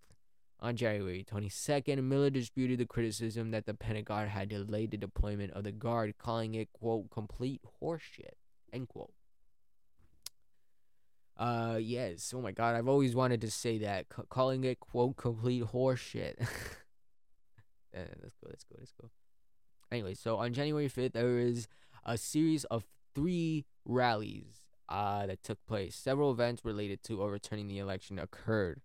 [0.61, 5.65] on January 22nd, Miller disputed the criticism that the Pentagon had delayed the deployment of
[5.65, 8.35] the Guard, calling it, quote, complete horseshit,
[8.73, 9.13] end quote.
[11.39, 12.35] Uh, yes.
[12.37, 14.07] Oh my god, I've always wanted to say that.
[14.15, 16.35] C- calling it, quote, complete horseshit.
[17.97, 19.09] uh, let's go, let's go, let's go.
[19.91, 21.69] Anyway, so on January 5th, there was
[22.05, 22.85] a series of
[23.15, 25.95] three rallies uh, that took place.
[25.95, 28.81] Several events related to overturning the election occurred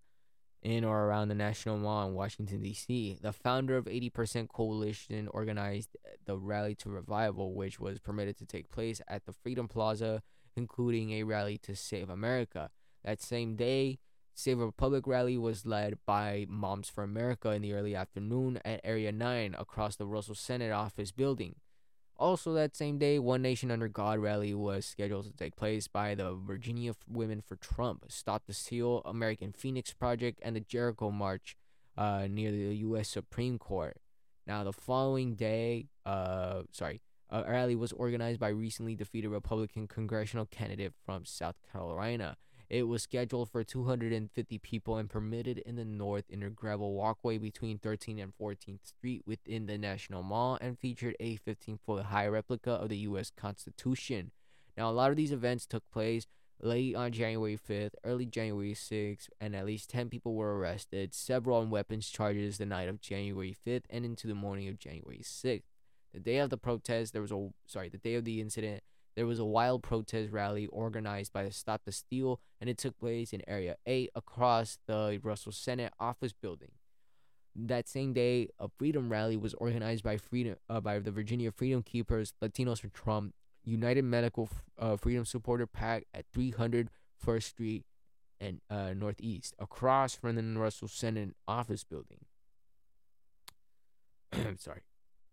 [0.61, 3.17] in or around the National Mall in Washington, D.C.
[3.21, 8.71] The founder of 80% Coalition organized the Rally to Revival, which was permitted to take
[8.71, 10.21] place at the Freedom Plaza,
[10.55, 12.69] including a rally to save America.
[13.03, 13.99] That same day,
[14.35, 18.81] Save a Republic rally was led by Moms for America in the early afternoon at
[18.83, 21.55] Area 9 across the Russell Senate office building.
[22.17, 26.15] Also, that same day, One Nation Under God rally was scheduled to take place by
[26.15, 31.57] the Virginia Women for Trump, Stop the Steal, American Phoenix Project, and the Jericho March
[31.97, 33.09] uh, near the U.S.
[33.09, 33.97] Supreme Court.
[34.45, 40.45] Now, the following day, uh, sorry, a rally was organized by recently defeated Republican congressional
[40.45, 42.37] candidate from South Carolina,
[42.69, 47.77] It was scheduled for 250 people and permitted in the north inner gravel walkway between
[47.77, 52.71] 13th and 14th Street within the National Mall and featured a 15 foot high replica
[52.71, 53.31] of the U.S.
[53.35, 54.31] Constitution.
[54.77, 56.25] Now, a lot of these events took place
[56.59, 61.57] late on January 5th, early January 6th, and at least 10 people were arrested, several
[61.57, 65.63] on weapons charges the night of January 5th and into the morning of January 6th.
[66.13, 68.83] The day of the protest, there was a sorry, the day of the incident,
[69.15, 72.97] there was a wild protest rally organized by the Stop the Steal, and it took
[72.99, 76.71] place in Area 8 across the Russell Senate office building.
[77.55, 81.83] That same day, a freedom rally was organized by freedom uh, by the Virginia Freedom
[81.83, 84.49] Keepers, Latinos for Trump, United Medical
[84.79, 87.85] uh, Freedom Supporter Pack at 300 First Street
[88.39, 92.25] and uh, Northeast, across from the Russell Senate office building.
[94.33, 94.81] I'm Sorry.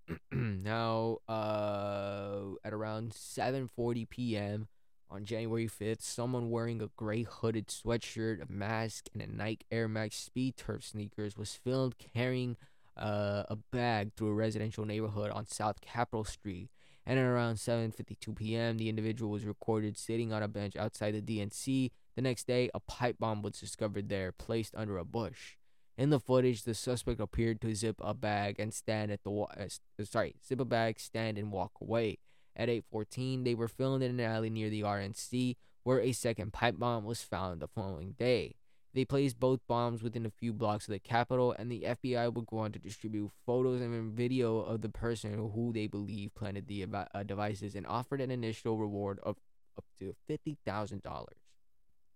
[0.33, 4.69] now, uh, at around 7:40 p.m.
[5.11, 9.89] on January 5th, someone wearing a gray hooded sweatshirt, a mask, and a Nike Air
[9.89, 12.57] Max Speed Turf sneakers was filmed carrying
[12.97, 16.69] uh, a bag through a residential neighborhood on South Capitol Street.
[17.07, 21.23] And at around 7:52 p.m., the individual was recorded sitting on a bench outside the
[21.23, 21.91] DNC.
[22.15, 25.57] The next day, a pipe bomb was discovered there, placed under a bush.
[26.01, 29.53] In the footage, the suspect appeared to zip a bag and stand at the wa-
[29.55, 29.69] uh,
[30.03, 32.17] sorry, zip a bag, stand and walk away.
[32.57, 36.79] At 8:14, they were filmed in an alley near the RNC, where a second pipe
[36.79, 38.57] bomb was found the following day.
[38.95, 42.47] They placed both bombs within a few blocks of the Capitol, and the FBI would
[42.47, 46.87] go on to distribute photos and video of the person who they believe planted the
[46.91, 49.37] uh, devices and offered an initial reward of
[49.77, 51.37] up to fifty thousand dollars.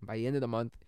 [0.01, 0.79] By the end of the month,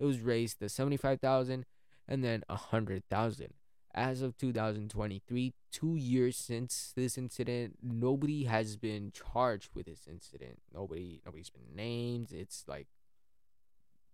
[0.00, 1.66] it was raised to seventy-five thousand
[2.08, 3.54] and then a hundred thousand.
[3.94, 10.58] As of 2023, two years since this incident, nobody has been charged with this incident.
[10.72, 12.30] Nobody, nobody's been named.
[12.30, 12.88] It's like,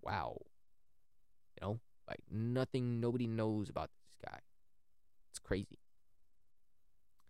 [0.00, 0.38] wow,
[1.56, 3.00] you know, like nothing.
[3.00, 4.38] Nobody knows about this guy.
[5.30, 5.80] It's crazy.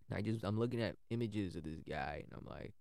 [0.09, 2.73] And I just, I'm looking at images of this guy, and I'm like,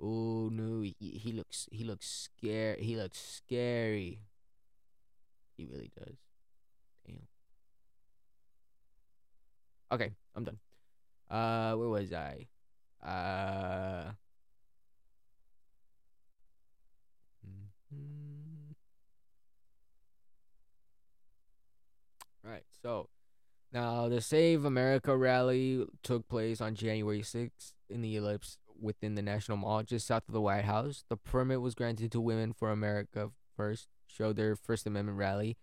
[0.00, 2.78] oh no, he, he looks, he looks scared.
[2.80, 4.20] He looks scary.
[5.56, 6.16] He really does.
[7.06, 7.26] Damn.
[9.92, 10.58] Okay, I'm done.
[11.30, 12.46] Uh, where was I?
[13.04, 14.12] Uh.
[17.46, 18.72] Mm-hmm.
[22.42, 23.10] Right, so
[23.70, 29.22] now the Save America rally took place on January 6th in the ellipse within the
[29.22, 31.04] National Mall just south of the White House.
[31.10, 35.58] The permit was granted to Women for America First, show their First Amendment rally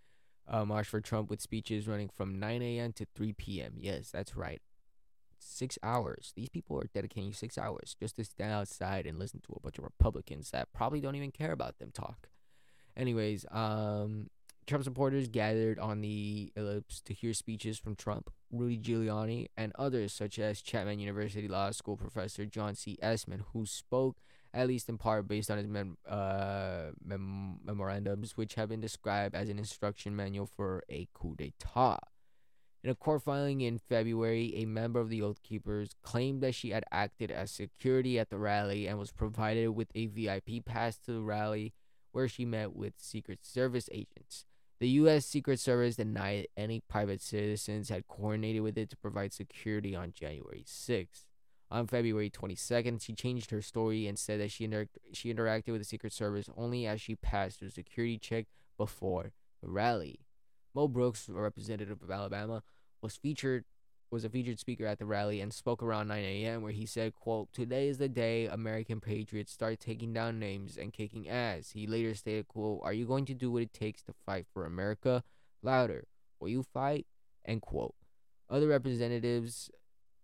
[0.50, 2.94] uh, March for Trump with speeches running from 9 a.m.
[2.94, 3.74] to 3 p.m.
[3.78, 4.62] Yes, that's right.
[5.38, 6.34] Six hours.
[6.36, 9.78] These people are dedicating six hours just to stand outside and listen to a bunch
[9.78, 12.30] of Republicans that probably don't even care about them talk.
[12.98, 14.30] Anyways, um,
[14.68, 20.14] Trump supporters gathered on the ellipse to hear speeches from Trump, Rudy Giuliani, and others,
[20.14, 22.98] such as Chapman University Law School professor John C.
[23.04, 24.18] Eastman, who spoke
[24.54, 29.36] at least in part based on his mem- uh, mem- memorandums, which have been described
[29.36, 32.00] as an instruction manual for a coup d'etat.
[32.84, 36.70] In a court filing in February, a member of the Oath Keepers claimed that she
[36.70, 41.12] had acted as security at the rally and was provided with a VIP pass to
[41.12, 41.74] the rally
[42.12, 44.46] where she met with Secret Service agents.
[44.80, 45.26] The U.S.
[45.26, 50.64] Secret Service denied any private citizens had coordinated with it to provide security on January
[50.66, 51.26] 6th.
[51.72, 55.82] On February 22nd, she changed her story and said that she inter- she interacted with
[55.82, 60.22] the Secret Service only as she passed her security check before the rally.
[60.74, 62.64] Mo Brooks, a representative of Alabama,
[63.02, 63.66] was featured
[64.12, 66.64] was a featured speaker at the rally and spoke around 9 a.m.
[66.64, 70.92] where he said, quote, Today is the day American patriots start taking down names and
[70.92, 71.72] kicking ass.
[71.72, 74.66] He later stated, quote, Are you going to do what it takes to fight for
[74.66, 75.24] America?
[75.62, 76.06] Louder.
[76.40, 77.06] Will you fight?
[77.46, 77.94] End quote.
[78.50, 79.70] Other representatives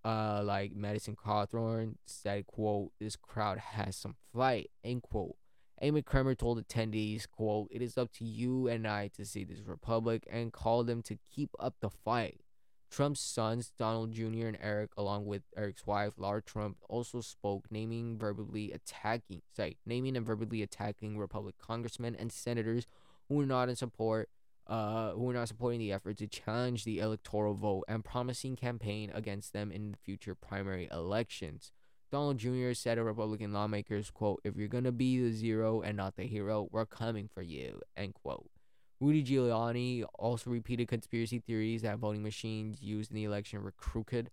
[0.06, 5.36] uh, like Madison Cawthorn said, quote, this crowd has some fight, end quote.
[5.82, 9.60] Amy Kramer told attendees, quote, it is up to you and I to see this
[9.66, 12.42] republic and call them to keep up the fight.
[12.92, 14.48] Trump's sons, Donald Jr.
[14.48, 20.16] and Eric, along with Eric's wife, Lara Trump, also spoke, naming verbally attacking, sorry, naming
[20.16, 22.86] and verbally attacking Republican congressmen and senators
[23.28, 24.30] who were not in support
[24.68, 29.12] uh, who are not supporting the effort to challenge the electoral vote and promising campaign
[29.14, 31.72] against them in future primary elections.
[32.12, 32.74] Donald Jr.
[32.74, 36.68] said to Republican lawmakers, quote, if you're gonna be the zero and not the hero,
[36.72, 38.50] we're coming for you, end quote.
[39.02, 44.32] Rudy Giuliani also repeated conspiracy theories that voting machines used in the election were crooked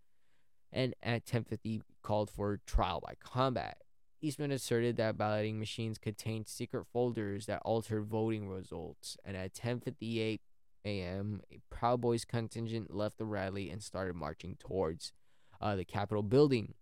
[0.73, 3.79] and at 1050 called for trial by combat.
[4.23, 10.39] Eastman asserted that balloting machines contained secret folders that altered voting results, and at 10:58
[10.85, 15.13] a.m., a Proud Boys contingent left the rally and started marching towards
[15.61, 16.75] uh, the Capitol building.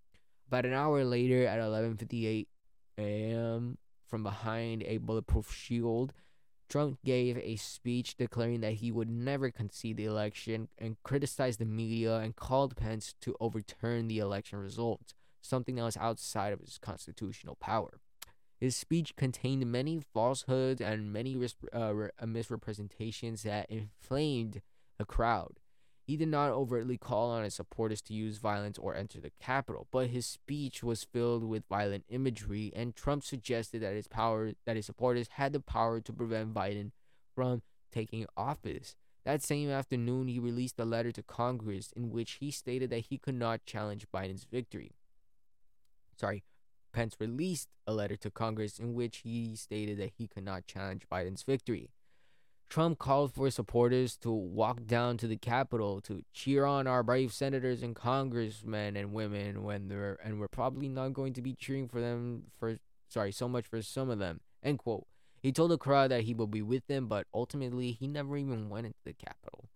[0.48, 2.46] About an hour later, at 11:58
[2.98, 6.12] a.m., from behind a bulletproof shield,
[6.68, 11.64] Trump gave a speech declaring that he would never concede the election and criticized the
[11.64, 16.78] media and called Pence to overturn the election results something that was outside of his
[16.78, 18.00] constitutional power.
[18.60, 21.34] His speech contained many falsehoods and many
[21.72, 24.60] uh, uh, misrepresentations that inflamed
[24.98, 25.60] the crowd.
[26.06, 29.86] He did not overtly call on his supporters to use violence or enter the Capitol,
[29.90, 34.76] but his speech was filled with violent imagery, and Trump suggested that his power that
[34.76, 36.90] his supporters had the power to prevent Biden
[37.34, 37.62] from
[37.92, 38.94] taking office.
[39.24, 43.16] That same afternoon, he released a letter to Congress in which he stated that he
[43.16, 44.92] could not challenge Biden's victory
[46.20, 46.44] sorry,
[46.92, 51.08] Pence released a letter to Congress in which he stated that he could not challenge
[51.10, 51.90] Biden's victory.
[52.68, 57.32] Trump called for supporters to walk down to the Capitol to cheer on our brave
[57.32, 61.88] senators and congressmen and women when they're and we're probably not going to be cheering
[61.88, 62.76] for them for
[63.08, 64.40] sorry so much for some of them.
[64.62, 65.06] End quote.
[65.42, 68.68] He told the crowd that he would be with them, but ultimately he never even
[68.68, 69.68] went into the Capitol.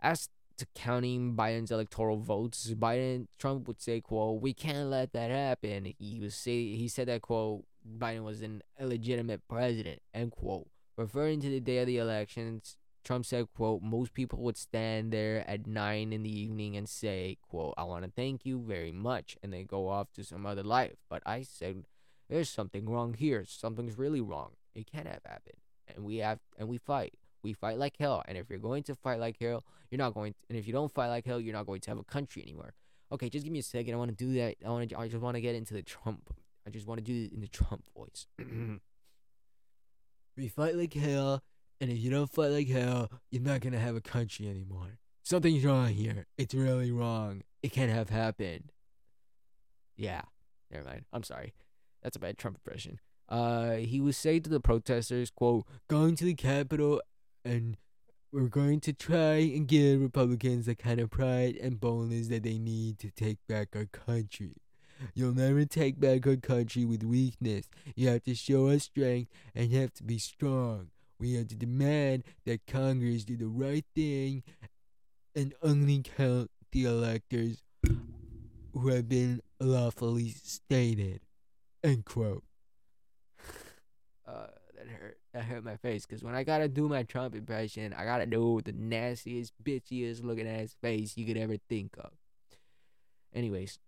[0.00, 5.30] Asked to counting Biden's electoral votes, Biden Trump would say, "quote We can't let that
[5.30, 10.00] happen." He was say he said that quote Biden was an illegitimate president.
[10.12, 10.68] End quote.
[10.96, 15.48] Referring to the day of the elections, Trump said, "quote Most people would stand there
[15.48, 19.36] at nine in the evening and say, quote I want to thank you very much,'
[19.42, 21.86] and they go off to some other life." But I said,
[22.28, 23.44] "There's something wrong here.
[23.44, 24.52] Something's really wrong.
[24.74, 27.18] It can't have happened." And we have and we fight.
[27.44, 28.24] We fight like hell.
[28.26, 30.32] And if you're going to fight like hell, you're not going.
[30.32, 32.42] To, and if you don't fight like hell, you're not going to have a country
[32.42, 32.74] anymore.
[33.12, 33.94] Okay, just give me a second.
[33.94, 34.56] I want to do that.
[34.66, 34.98] I want to.
[34.98, 36.34] I just want to get into the Trump.
[36.66, 38.26] I just want to do it in the Trump voice.
[40.36, 41.42] we fight like hell,
[41.80, 44.98] and if you don't fight like hell, you're not gonna have a country anymore.
[45.22, 46.26] Something's wrong here.
[46.38, 47.42] It's really wrong.
[47.62, 48.72] It can't have happened.
[49.96, 50.22] Yeah,
[50.70, 51.04] never mind.
[51.12, 51.52] I'm sorry.
[52.02, 52.98] That's a bad Trump impression.
[53.28, 57.00] Uh, he was saying to the protesters, "quote Going to the Capitol
[57.44, 57.76] and
[58.32, 62.58] we're going to try and give Republicans the kind of pride and boldness that they
[62.58, 64.56] need to take back our country.
[65.14, 67.68] You'll never take back our country with weakness.
[67.94, 70.88] You have to show us strength and you have to be strong.
[71.18, 74.42] We have to demand that Congress do the right thing
[75.34, 77.62] and only count the electors
[78.72, 81.20] who have been lawfully stated.
[81.82, 82.44] End quote.
[84.26, 84.46] Uh,
[85.34, 88.60] that hurt my face because when I gotta do my Trump impression, I gotta do
[88.64, 92.12] the nastiest, bitchiest looking ass face you could ever think of.
[93.34, 93.80] Anyways,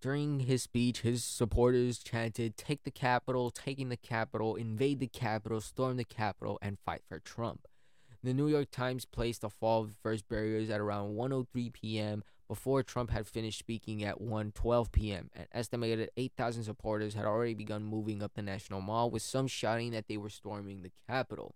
[0.00, 5.60] during his speech, his supporters chanted, Take the Capitol, taking the Capitol, invade the Capitol,
[5.60, 7.66] storm the Capitol, and fight for Trump.
[8.22, 12.24] The New York Times placed the fall of the first barriers at around 1:03 p.m
[12.50, 15.30] before Trump had finished speaking at 1:12 p.m.
[15.36, 19.92] An estimated 8,000 supporters had already begun moving up the National Mall, with some shouting
[19.92, 21.54] that they were storming the Capitol.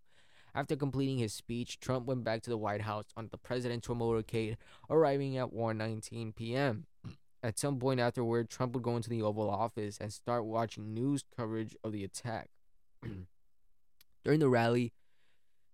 [0.54, 4.56] After completing his speech, Trump went back to the White House on the presidential motorcade,
[4.88, 6.86] arriving at 1:19 p.m.
[7.42, 11.24] At some point afterward, Trump would go into the Oval Office and start watching news
[11.36, 12.50] coverage of the attack.
[14.24, 14.92] During the rally,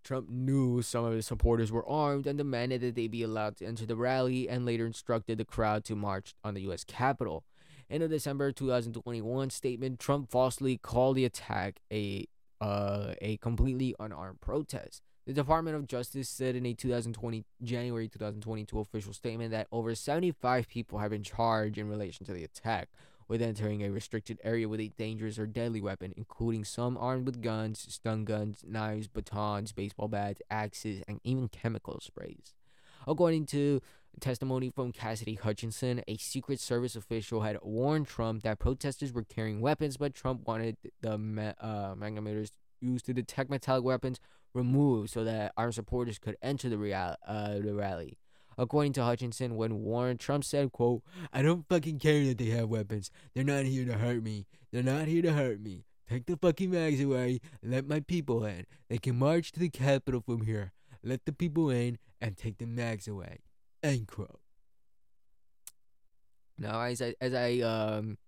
[0.03, 3.67] Trump knew some of his supporters were armed and demanded that they be allowed to
[3.67, 6.85] enter the rally and later instructed the crowd to march on the U.S.
[6.85, 7.45] Capitol.
[7.89, 12.27] In a December 2021 statement, Trump falsely called the attack a
[12.61, 15.03] uh, a completely unarmed protest.
[15.27, 20.69] The Department of Justice said in a 2020 January 2022 official statement that over 75
[20.69, 22.89] people have been charged in relation to the attack,
[23.31, 27.41] with entering a restricted area with a dangerous or deadly weapon, including some armed with
[27.41, 32.55] guns, stun guns, knives, batons, baseball bats, axes, and even chemical sprays.
[33.07, 33.81] According to
[34.19, 39.61] testimony from Cassidy Hutchinson, a Secret Service official had warned Trump that protesters were carrying
[39.61, 42.51] weapons, but Trump wanted the uh, magnetometers
[42.81, 44.19] used to detect metallic weapons
[44.55, 48.19] removed so that armed supporters could enter the, real- uh, the rally.
[48.59, 52.69] According to Hutchinson, when Warren Trump said, quote, I don't fucking care that they have
[52.69, 53.11] weapons.
[53.35, 54.47] They're not here to hurt me.
[54.73, 55.85] They're not here to hurt me.
[56.09, 57.41] Take the fucking mags away.
[57.63, 58.67] Let my people in.
[58.89, 60.73] They can march to the Capitol from here.
[61.03, 63.39] Let the people in and take the mags away.
[63.83, 64.41] End quote.
[66.59, 68.19] Now, as I as I um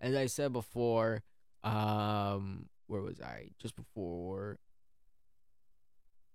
[0.00, 1.22] as I said before,
[1.62, 3.50] um, where was I?
[3.58, 4.58] Just before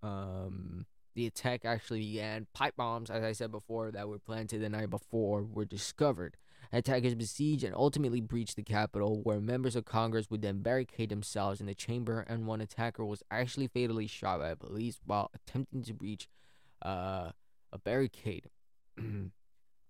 [0.03, 0.85] um
[1.17, 2.45] the attack actually began.
[2.53, 6.37] Pipe bombs, as I said before, that were planted the night before were discovered.
[6.71, 11.59] Attackers besieged and ultimately breached the Capitol, where members of Congress would then barricade themselves
[11.59, 15.93] in the chamber, and one attacker was actually fatally shot by police while attempting to
[15.93, 16.29] breach
[16.83, 17.31] uh,
[17.73, 18.49] a barricade.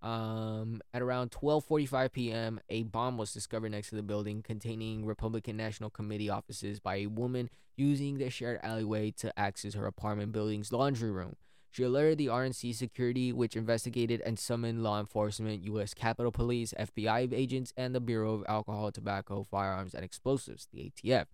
[0.02, 5.58] um, at around 12:45 p.m., a bomb was discovered next to the building containing Republican
[5.58, 10.72] National Committee offices by a woman using the shared alleyway to access her apartment building's
[10.72, 11.36] laundry room.
[11.70, 15.94] She alerted the RNC security, which investigated and summoned law enforcement, U.S.
[15.94, 21.26] Capitol Police, FBI agents, and the Bureau of Alcohol, Tobacco, Firearms, and Explosives, the ATF.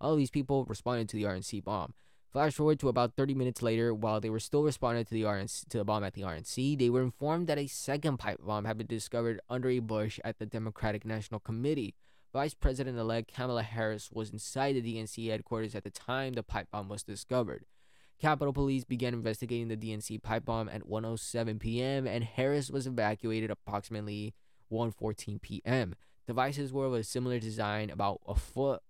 [0.00, 1.94] All these people responded to the RNC bomb.
[2.32, 5.68] Flash forward to about 30 minutes later, while they were still responding to the RNC,
[5.68, 8.78] to the bomb at the RNC, they were informed that a second pipe bomb had
[8.78, 11.94] been discovered under a bush at the Democratic National Committee.
[12.32, 16.88] Vice President-elect Kamala Harris was inside the DNC headquarters at the time the pipe bomb
[16.88, 17.66] was discovered.
[18.18, 22.06] Capitol Police began investigating the DNC pipe bomb at 1:07 p.m.
[22.06, 24.32] and Harris was evacuated approximately
[24.72, 25.94] 1:14 p.m.
[26.26, 28.80] Devices were of a similar design, about a foot,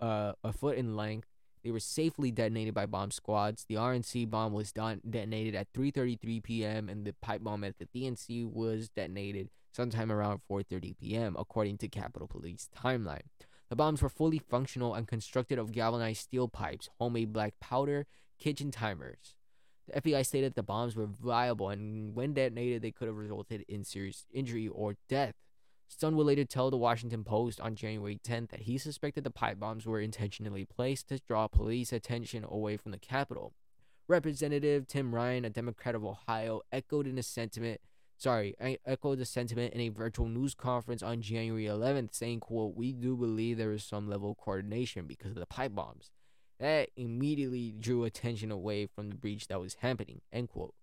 [0.00, 1.29] uh, a foot in length.
[1.62, 3.64] They were safely detonated by bomb squads.
[3.68, 6.88] The RNC bomb was detonated at 3:33 p.m.
[6.88, 11.36] and the pipe bomb at the DNC was detonated sometime around 4:30 p.m.
[11.38, 13.28] according to Capitol Police timeline.
[13.68, 18.06] The bombs were fully functional and constructed of galvanized steel pipes, homemade black powder,
[18.38, 19.36] kitchen timers.
[19.86, 23.84] The FBI stated the bombs were viable and when detonated, they could have resulted in
[23.84, 25.34] serious injury or death.
[25.90, 29.58] Stone would later tell the Washington Post on January 10th that he suspected the pipe
[29.58, 33.52] bombs were intentionally placed to draw police attention away from the Capitol.
[34.06, 37.80] Representative Tim Ryan, a Democrat of Ohio, echoed in a sentiment
[38.16, 42.76] sorry, I echoed the sentiment in a virtual news conference on January 11th, saying, quote,
[42.76, 46.10] we do believe there is some level of coordination because of the pipe bombs.
[46.60, 50.20] That immediately drew attention away from the breach that was happening.
[50.32, 50.74] End quote.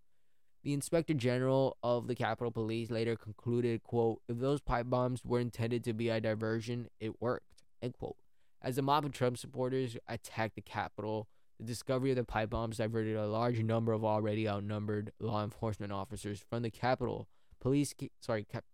[0.63, 5.39] The Inspector General of the Capitol Police later concluded, quote, if those pipe bombs were
[5.39, 7.63] intended to be a diversion, it worked.
[7.81, 8.17] End quote.
[8.61, 11.27] As the mob of Trump supporters attacked the Capitol,
[11.59, 15.91] the discovery of the pipe bombs diverted a large number of already outnumbered law enforcement
[15.91, 17.27] officers from the Capitol.
[17.59, 18.65] Police, sorry, Cap-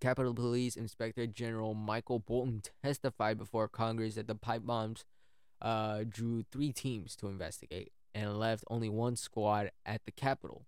[0.00, 5.04] Capitol Police Inspector General Michael Bolton testified before Congress that the pipe bombs
[5.60, 10.66] uh, drew three teams to investigate and left only one squad at the Capitol.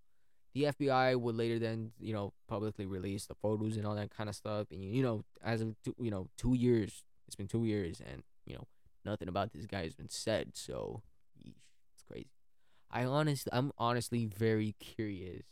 [0.54, 4.28] The FBI would later then, you know, publicly release the photos and all that kind
[4.28, 4.68] of stuff.
[4.70, 8.22] And you know, as of two, you know, two years, it's been two years, and
[8.46, 8.66] you know,
[9.04, 10.50] nothing about this guy has been said.
[10.54, 11.02] So,
[11.38, 11.54] yeesh,
[11.94, 12.30] it's crazy.
[12.90, 15.46] I honestly, I'm honestly very curious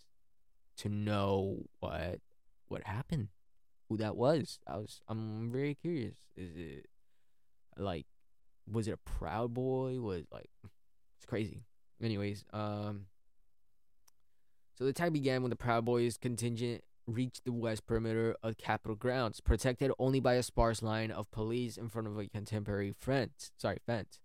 [0.79, 2.21] to know what
[2.69, 3.29] what happened,
[3.89, 4.59] who that was.
[4.67, 6.17] I was, I'm very curious.
[6.37, 6.87] Is it
[7.77, 8.07] like
[8.71, 10.01] was it a Proud Boy?
[10.01, 10.51] Was like
[11.17, 11.63] it's crazy.
[12.03, 13.07] Anyways, um,
[14.75, 18.95] so the attack began when the Proud Boys contingent reached the west perimeter of Capitol
[18.95, 23.51] grounds, protected only by a sparse line of police in front of a contemporary fence.
[23.57, 24.21] Sorry, fence.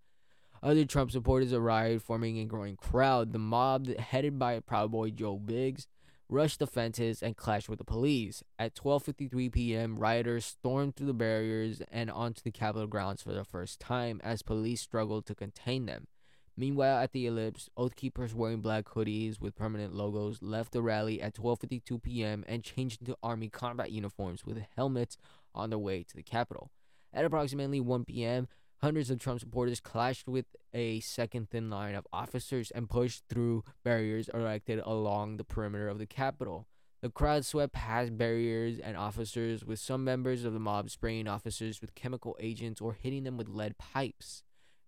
[0.62, 3.34] Other Trump supporters arrived, forming a growing crowd.
[3.34, 5.88] The mob, headed by Proud Boy Joe Biggs,
[6.30, 8.44] rushed the fences and clashed with the police.
[8.60, 13.44] At 12:53 p.m., rioters stormed through the barriers and onto the Capitol grounds for the
[13.44, 16.08] first time as police struggled to contain them.
[16.56, 21.22] Meanwhile, at the Ellipse, Oath Keepers wearing black hoodies with permanent logos left the rally
[21.22, 22.44] at 12:52 p.m.
[22.48, 25.18] and changed into army combat uniforms with helmets
[25.56, 26.72] on their way to the Capitol.
[27.12, 28.48] At approximately 1 p.m.,
[28.84, 33.64] Hundreds of Trump supporters clashed with a second thin line of officers and pushed through
[33.82, 36.68] barriers erected along the perimeter of the Capitol.
[37.02, 41.80] The crowd swept past barriers and officers, with some members of the mob spraying officers
[41.80, 44.44] with chemical agents or hitting them with lead pipes.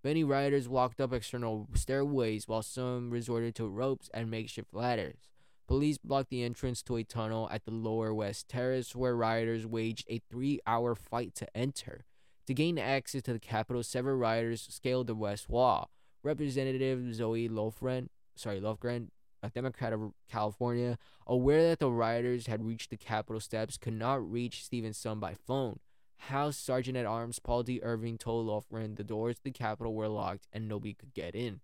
[0.06, 5.32] Many rioters walked up external stairways, while some resorted to ropes and makeshift ladders.
[5.68, 10.06] Police blocked the entrance to a tunnel at the lower west terrace, where rioters waged
[10.08, 12.06] a three hour fight to enter.
[12.46, 15.90] To gain access to the Capitol, several rioters scaled the West Wall.
[16.22, 19.08] Representative Zoe Lofgren, sorry, Lofgren,
[19.42, 24.32] a Democrat of California, aware that the rioters had reached the Capitol steps, could not
[24.32, 25.80] reach Stevenson by phone.
[26.18, 27.80] House Sergeant at Arms Paul D.
[27.84, 31.62] Irving told Lofgren the doors to the Capitol were locked and nobody could get in.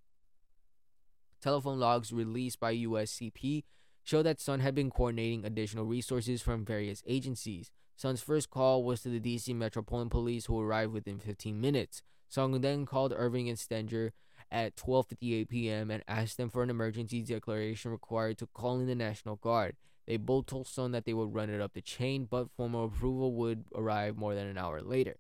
[1.42, 3.64] Telephone logs released by USCP
[4.04, 7.72] show that Sund had been coordinating additional resources from various agencies.
[7.96, 12.02] Sund's first call was to the DC Metropolitan Police, who arrived within 15 minutes.
[12.32, 14.14] Sund then called Irving and Stenger
[14.52, 15.92] at 12:58 p.m.
[15.92, 19.76] and asked them for an emergency declaration required to call in the National Guard.
[20.08, 23.34] They both told Sund that they would run it up the chain, but formal approval
[23.34, 25.18] would arrive more than an hour later.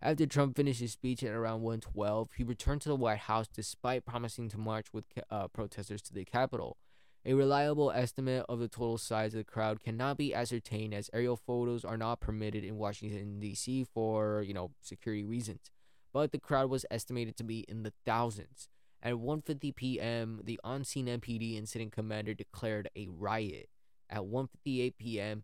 [0.00, 4.04] After Trump finished his speech at around 1:12, he returned to the White House despite
[4.04, 6.76] promising to march with uh, protesters to the Capitol.
[7.24, 11.38] A reliable estimate of the total size of the crowd cannot be ascertained as aerial
[11.38, 13.84] photos are not permitted in Washington D.C.
[13.84, 15.70] for, you know, security reasons.
[16.12, 18.68] But the crowd was estimated to be in the thousands.
[19.02, 23.70] At 1:50 p.m., the on-scene MPD incident commander declared a riot.
[24.14, 25.42] At 1:58 p.m.,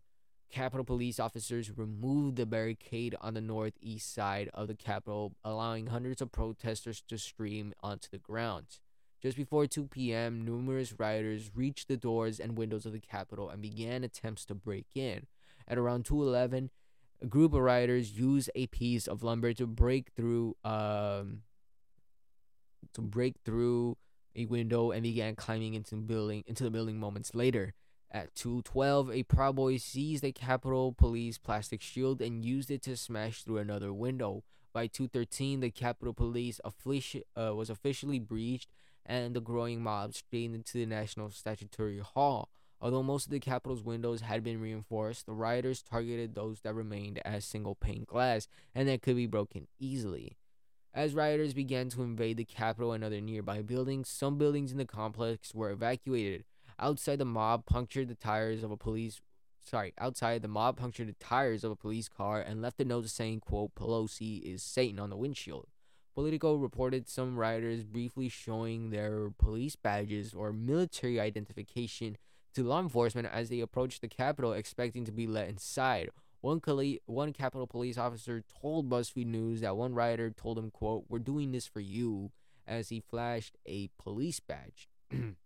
[0.49, 6.21] Capitol police officers removed the barricade on the northeast side of the Capitol, allowing hundreds
[6.21, 8.79] of protesters to stream onto the grounds.
[9.21, 13.61] Just before 2 p.m., numerous rioters reached the doors and windows of the Capitol and
[13.61, 15.27] began attempts to break in.
[15.67, 16.69] At around 2:11,
[17.21, 21.41] a group of rioters used a piece of lumber to break through um,
[22.93, 23.97] to break through
[24.33, 27.73] a window and began climbing into the building into the building moments later.
[28.13, 32.97] At 2:12, a Proud Boy seized a Capitol Police plastic shield and used it to
[32.97, 34.43] smash through another window.
[34.73, 38.69] By 2:13, the Capitol Police offici- uh, was officially breached
[39.05, 42.49] and the growing mob streamed into the National Statuary Hall.
[42.81, 47.19] Although most of the Capitol's windows had been reinforced, the rioters targeted those that remained
[47.19, 50.37] as single pane glass and that could be broken easily.
[50.93, 54.85] As rioters began to invade the Capitol and other nearby buildings, some buildings in the
[54.85, 56.43] complex were evacuated.
[56.81, 59.21] Outside the mob punctured the tires of a police
[59.63, 63.07] sorry, outside the mob punctured the tires of a police car and left a note
[63.07, 65.67] saying, quote, Pelosi is Satan on the windshield.
[66.13, 72.17] Politico reported some rioters briefly showing their police badges or military identification
[72.53, 76.09] to law enforcement as they approached the Capitol, expecting to be let inside.
[76.41, 81.05] One, Cali- one Capitol police officer told BuzzFeed News that one rioter told him, quote,
[81.07, 82.31] We're doing this for you,
[82.67, 84.89] as he flashed a police badge.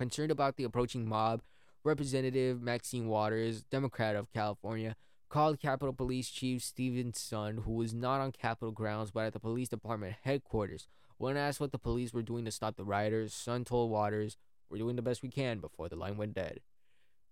[0.00, 1.42] Concerned about the approaching mob,
[1.84, 4.96] Representative Maxine Waters, Democrat of California,
[5.28, 9.38] called Capitol Police Chief Steven Sund, who was not on Capitol grounds but at the
[9.38, 10.88] police department headquarters.
[11.18, 14.38] When asked what the police were doing to stop the rioters, Sund told Waters,
[14.70, 16.60] We're doing the best we can before the line went dead.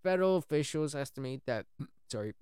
[0.03, 1.65] Federal officials estimate that,
[2.11, 2.35] sorry,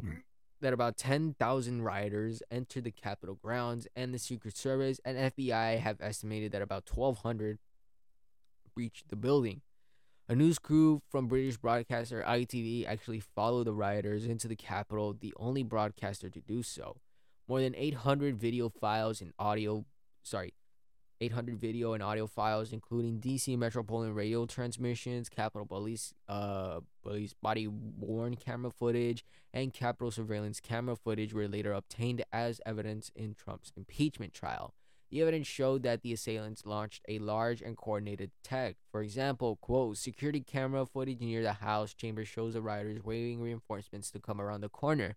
[0.60, 6.00] that about 10,000 rioters entered the Capitol grounds, and the Secret Service and FBI have
[6.00, 7.58] estimated that about 1,200
[8.76, 9.62] breached the building.
[10.28, 15.32] A news crew from British broadcaster ITV actually followed the rioters into the Capitol, the
[15.38, 16.96] only broadcaster to do so.
[17.48, 19.84] More than 800 video files and audio,
[20.22, 20.52] sorry,
[21.20, 27.66] 800 video and audio files, including DC Metropolitan radio transmissions, Capitol Police, uh, police body
[27.68, 29.24] worn camera footage,
[29.54, 34.74] and Capitol surveillance camera footage, were later obtained as evidence in Trump's impeachment trial.
[35.10, 38.76] The evidence showed that the assailants launched a large and coordinated attack.
[38.90, 44.10] For example, quote, security camera footage near the House chamber shows the rioters waving reinforcements
[44.10, 45.14] to come around the corner.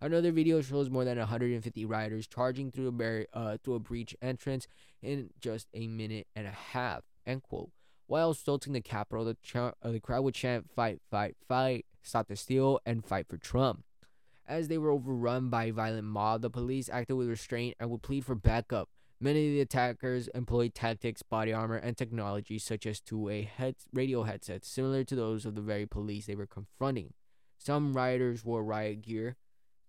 [0.00, 4.14] Another video shows more than 150 rioters charging through a bar- uh, through a breach
[4.22, 4.68] entrance
[5.02, 7.02] in just a minute and a half.
[7.26, 7.70] End quote.
[8.06, 11.86] While assaulting the Capitol, the, ch- uh, the crowd would chant "Fight, fight, fight!
[12.02, 13.84] Stop the steal!" and "Fight for Trump."
[14.46, 18.02] As they were overrun by a violent mob, the police acted with restraint and would
[18.02, 18.88] plead for backup.
[19.24, 24.24] Many of the attackers employed tactics, body armor, and technology such as two-way head- radio
[24.24, 27.14] headsets similar to those of the very police they were confronting.
[27.56, 29.36] Some rioters wore riot gear,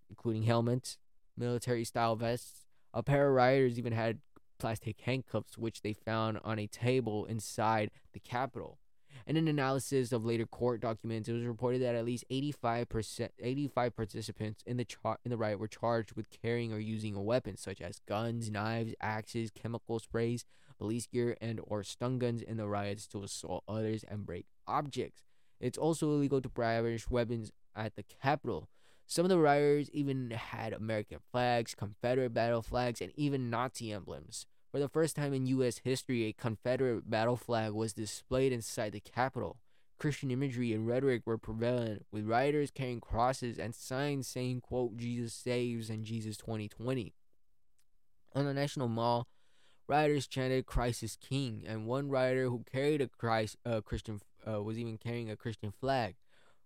[0.07, 0.99] including helmets,
[1.35, 2.67] military-style vests.
[2.93, 4.21] A pair of rioters even had
[4.59, 8.77] plastic handcuffs, which they found on a table inside the Capitol.
[9.25, 13.95] In an analysis of later court documents, it was reported that at least 85%, 85
[13.95, 17.55] participants in the char- in the riot were charged with carrying or using a weapon,
[17.55, 20.43] such as guns, knives, axes, chemical sprays,
[20.77, 25.23] police gear, and or stun guns in the riots to assault others and break objects.
[25.61, 28.67] It's also illegal to brandish weapons at the Capitol.
[29.05, 34.45] Some of the rioters even had American flags, Confederate battle flags, and even Nazi emblems.
[34.73, 35.81] For the first time in U.S.
[35.83, 39.57] history, a Confederate battle flag was displayed inside the Capitol.
[39.99, 45.31] Christian imagery and rhetoric were prevalent, with rioters carrying crosses and signs saying, quote, Jesus
[45.31, 47.13] saves and Jesus 2020.
[48.33, 49.27] On the National Mall,
[49.87, 54.21] rioters chanted Christ is King, and one rioter who carried a Christ, uh, Christian
[54.51, 56.15] uh, was even carrying a Christian flag.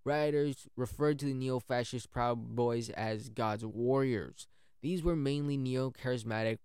[0.06, 4.48] Rioters referred to the neo fascist Proud Boys as God's warriors.
[4.82, 6.60] These were mainly neo charismatic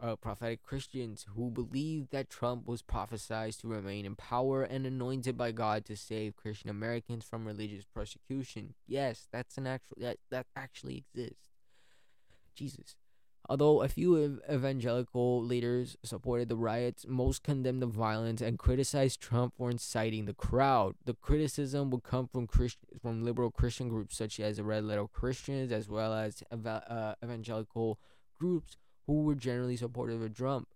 [0.00, 5.36] uh, prophetic Christians who believed that Trump was prophesied to remain in power and anointed
[5.36, 8.74] by God to save Christian Americans from religious persecution.
[8.86, 11.50] Yes, that's an actual that that actually exists.
[12.54, 12.96] Jesus.
[13.48, 19.54] Although a few evangelical leaders supported the riots, most condemned the violence and criticized Trump
[19.56, 20.96] for inciting the crowd.
[21.04, 25.06] The criticism would come from Christ- from liberal Christian groups such as the Red Letter
[25.06, 28.00] Christians, as well as eva- uh, evangelical
[28.36, 28.76] groups
[29.06, 30.68] who were generally supportive of Trump.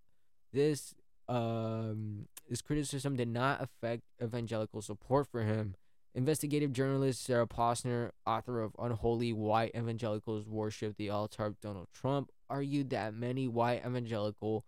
[0.53, 0.95] This
[1.28, 5.76] um, this criticism did not affect evangelical support for him.
[6.12, 12.31] Investigative journalist Sarah Posner, author of Unholy White Evangelicals Worship the Altar of Donald Trump,
[12.49, 14.64] argued that many white evangelical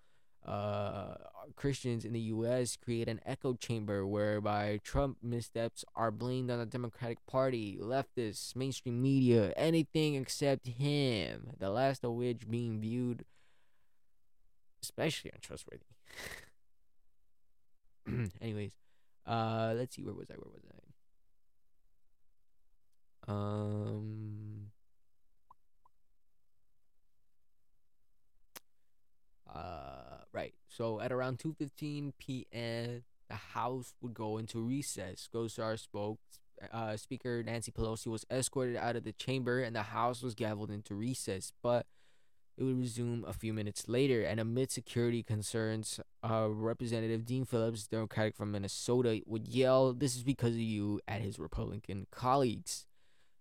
[0.47, 1.15] uh,
[1.57, 2.77] Christians in the U.S.
[2.77, 9.03] create an echo chamber whereby Trump missteps are blamed on the Democratic Party, leftists, mainstream
[9.03, 11.51] media, anything except him.
[11.59, 13.25] The last of which being viewed
[14.83, 15.85] especially untrustworthy.
[18.41, 18.73] Anyways,
[19.27, 20.03] uh, let's see.
[20.03, 20.35] Where was I?
[20.35, 20.63] Where was
[23.29, 23.33] I?
[23.33, 24.71] Um.
[29.53, 30.55] Uh, right.
[30.69, 35.29] So at around 2:15 p.m., the House would go into recess.
[35.33, 36.19] Gosar spoke.
[36.73, 40.71] Uh, Speaker Nancy Pelosi was escorted out of the chamber, and the House was gavelled
[40.71, 41.53] into recess.
[41.63, 41.87] But
[42.57, 47.87] it would resume a few minutes later, and amid security concerns, uh, Representative Dean Phillips,
[47.87, 52.87] Democratic from Minnesota, would yell, This is because of you, at his Republican colleagues.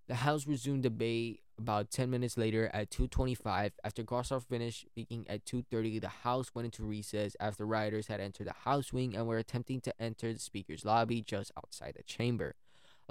[0.07, 3.72] The House resumed debate about 10 minutes later at 2.25.
[3.84, 8.47] After Gosar finished speaking at 2.30, the House went into recess after rioters had entered
[8.47, 12.55] the House wing and were attempting to enter the Speaker's lobby just outside the chamber.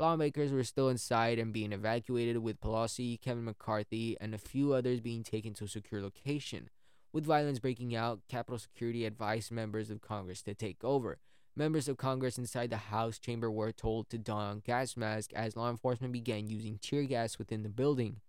[0.01, 4.99] Lawmakers were still inside and being evacuated, with Pelosi, Kevin McCarthy, and a few others
[4.99, 6.71] being taken to a secure location.
[7.13, 11.19] With violence breaking out, Capitol Security advised members of Congress to take over.
[11.55, 15.69] Members of Congress inside the House chamber were told to don gas masks as law
[15.69, 18.23] enforcement began using tear gas within the building.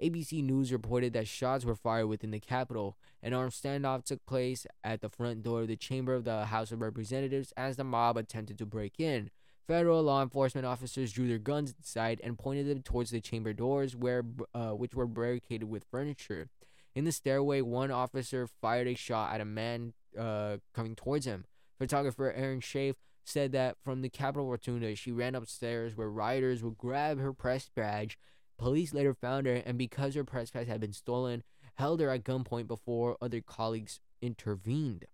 [0.00, 2.96] ABC News reported that shots were fired within the Capitol.
[3.24, 6.70] An armed standoff took place at the front door of the chamber of the House
[6.70, 9.30] of Representatives as the mob attempted to break in.
[9.68, 13.94] Federal law enforcement officers drew their guns inside and pointed them towards the chamber doors,
[13.94, 16.48] where uh, which were barricaded with furniture.
[16.94, 21.44] In the stairway, one officer fired a shot at a man uh, coming towards him.
[21.78, 26.78] Photographer Erin Schaff said that from the Capitol Rotunda, she ran upstairs where rioters would
[26.78, 28.18] grab her press badge.
[28.56, 31.44] Police later found her, and because her press badge had been stolen,
[31.74, 35.04] held her at gunpoint before other colleagues intervened.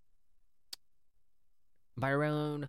[1.96, 2.68] By around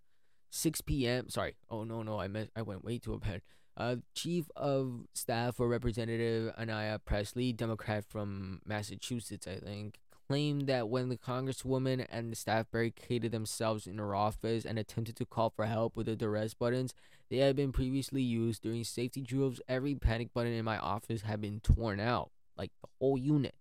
[0.55, 1.29] 6 p.m.
[1.29, 1.55] Sorry.
[1.69, 3.41] Oh no no I meant I went way too ahead.
[3.77, 9.99] Uh, Chief of Staff for Representative Anaya Pressley, Democrat from Massachusetts, I think,
[10.29, 15.17] claimed that when the Congresswoman and the staff barricaded themselves in her office and attempted
[15.17, 16.93] to call for help with the duress buttons,
[17.29, 19.59] they had been previously used during safety drills.
[19.67, 23.55] Every panic button in my office had been torn out, like the whole unit.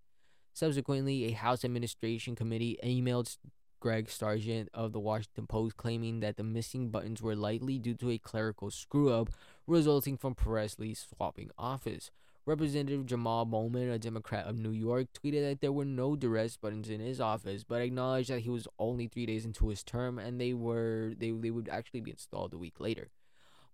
[0.53, 3.37] Subsequently, a House Administration Committee emailed
[3.85, 8.09] Greg Sargent of the Washington Post claiming that the missing buttons were likely due to
[8.09, 9.29] a clerical screw up
[9.67, 12.11] resulting from Pressley swapping office.
[12.47, 16.89] Representative Jamal Bowman, a Democrat of New York, tweeted that there were no duress buttons
[16.89, 20.41] in his office, but acknowledged that he was only three days into his term and
[20.41, 23.11] they were they, they would actually be installed a week later.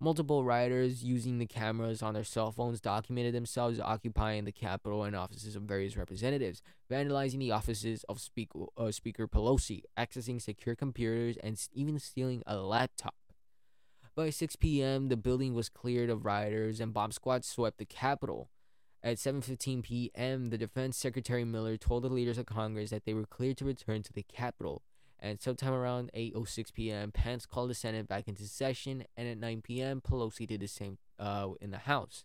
[0.02, 5.14] Multiple rioters using the cameras on their cell phones documented themselves occupying the Capitol and
[5.14, 11.36] offices of various representatives, vandalizing the offices of Speaker, uh, Speaker Pelosi, accessing secure computers,
[11.42, 13.14] and even stealing a laptop.
[14.16, 18.48] By 6 p.m., the building was cleared of rioters and bomb squads swept the Capitol.
[19.02, 23.26] At 7:15 p.m., the Defense Secretary Miller told the leaders of Congress that they were
[23.26, 24.82] cleared to return to the Capitol.
[25.22, 29.60] And sometime around 8:06 p.m., Pence called the Senate back into session, and at 9
[29.60, 32.24] p.m., Pelosi did the same uh, in the House.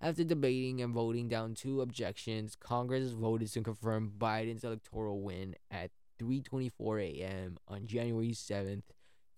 [0.00, 5.90] After debating and voting down two objections, Congress voted to confirm Biden's electoral win at
[6.20, 7.58] 3:24 a.m.
[7.66, 8.84] on January 7th,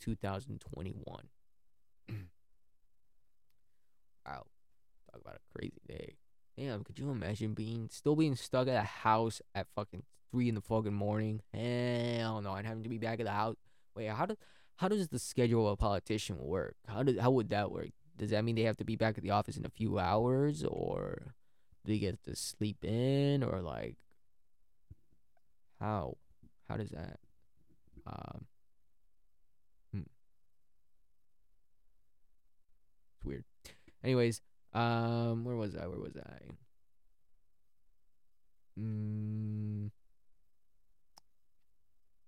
[0.01, 1.29] 2021.
[4.27, 4.45] wow,
[5.11, 6.17] talk about a crazy day.
[6.57, 10.55] Damn, could you imagine being still being stuck at a house at fucking three in
[10.55, 11.43] the fucking morning.
[11.53, 13.57] Hell no, I'd have to be back at the house.
[13.95, 14.37] Wait, how does
[14.77, 16.77] how does the schedule of a politician work?
[16.87, 17.89] How does how would that work?
[18.17, 20.65] Does that mean they have to be back at the office in a few hours,
[20.65, 21.35] or
[21.85, 23.97] do they get to sleep in, or like
[25.81, 26.17] how
[26.69, 27.19] how does that?
[28.07, 28.47] Um,
[29.93, 30.01] hmm.
[33.17, 33.45] It's weird.
[34.03, 34.41] Anyways,
[34.73, 35.87] um, where was I?
[35.87, 36.39] Where was I?
[38.79, 39.91] Mm,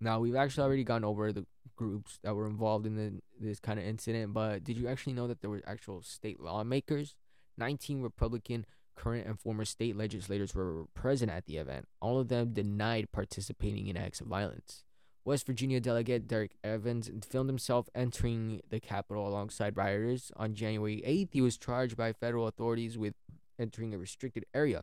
[0.01, 3.79] now we've actually already gone over the groups that were involved in the, this kind
[3.79, 7.15] of incident, but did you actually know that there were actual state lawmakers?
[7.59, 8.67] 19 Republican
[8.97, 11.87] current and former state legislators were present at the event.
[12.01, 14.85] All of them denied participating in acts of violence.
[15.25, 20.33] West Virginia delegate Derrick Evans filmed himself entering the Capitol alongside rioters.
[20.37, 23.15] On January 8th, he was charged by federal authorities with
[23.59, 24.83] entering a restricted area,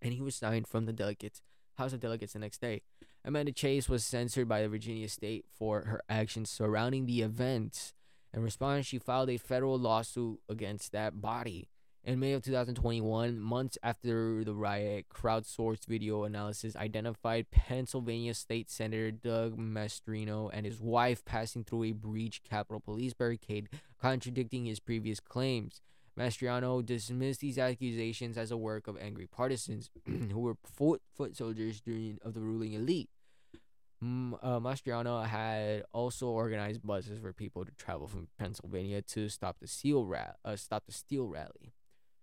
[0.00, 1.42] and he was signed from the delegates
[1.74, 2.82] House of Delegates the next day.
[3.24, 7.92] Amanda Chase was censored by the Virginia state for her actions surrounding the event.
[8.32, 11.68] In response, she filed a federal lawsuit against that body.
[12.06, 19.10] In May of 2021, months after the riot, crowdsourced video analysis identified Pennsylvania State Senator
[19.10, 25.18] Doug Mastriano and his wife passing through a breached Capitol Police barricade, contradicting his previous
[25.18, 25.80] claims.
[26.14, 31.80] Mastriano dismissed these accusations as a work of angry partisans who were foot, foot soldiers
[31.80, 33.08] during of the ruling elite.
[34.02, 39.66] uh, Mastriano had also organized buses for people to travel from Pennsylvania to stop the
[39.66, 41.72] steel ra- uh, stop the steel rally.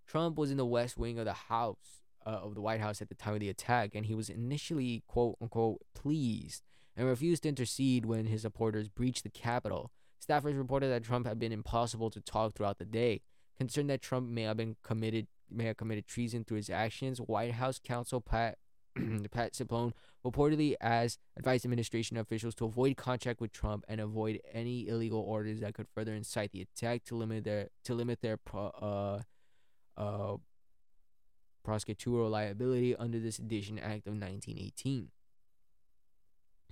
[0.08, 3.10] Trump was in the West Wing of the House uh, of the White House at
[3.10, 6.64] the time of the attack, and he was initially quote unquote pleased
[6.96, 9.92] and refused to intercede when his supporters breached the Capitol.
[10.26, 13.22] Staffers reported that Trump had been impossible to talk throughout the day.
[13.58, 17.54] Concerned that Trump may have been committed may have committed treason through his actions, White
[17.54, 18.58] House counsel Pat
[19.32, 19.94] Pat Cipollone
[20.26, 25.62] reportedly as advised administration officials to avoid contact with Trump and avoid any illegal orders
[25.62, 29.20] that could further incite the attack to limit their to limit their uh,
[29.98, 30.36] uh,
[31.66, 35.10] prosecutorial liability under the Sedition Act of 1918.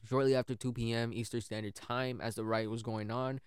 [0.08, 1.12] Shortly after 2 p.m.
[1.14, 3.42] Eastern Standard Time, as the riot was going on,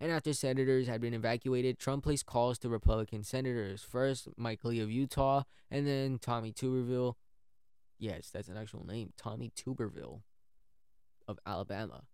[0.00, 3.82] and after senators had been evacuated, Trump placed calls to Republican senators.
[3.82, 7.14] First, Mike Lee of Utah, and then Tommy Tuberville.
[7.98, 9.12] Yes, that's an actual name.
[9.16, 10.20] Tommy Tuberville
[11.26, 12.04] of Alabama.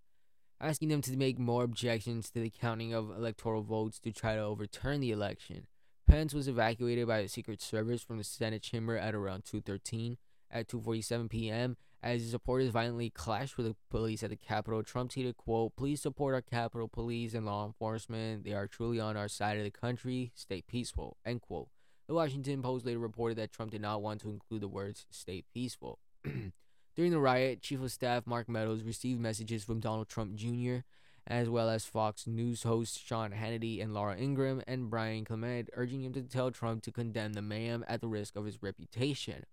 [0.61, 4.41] Asking them to make more objections to the counting of electoral votes to try to
[4.41, 5.67] overturn the election.
[6.15, 10.17] Pence was evacuated by the Secret Service from the Senate chamber at around 2:13.
[10.49, 15.11] At 2:47 p.m., as his supporters violently clashed with the police at the Capitol, Trump
[15.11, 18.45] tweeted, "Quote: Please support our Capitol Police and law enforcement.
[18.45, 20.31] They are truly on our side of the country.
[20.37, 21.71] Stay peaceful." End quote.
[22.07, 25.43] The Washington Post later reported that Trump did not want to include the words "stay
[25.53, 25.99] peaceful."
[26.95, 30.83] During the riot, Chief of Staff Mark Meadows received messages from Donald Trump Jr
[31.27, 36.03] as well as Fox News hosts Sean Hannity and Laura Ingraham and Brian Kilmeade, urging
[36.03, 39.45] him to tell Trump to condemn the mayhem at the risk of his reputation.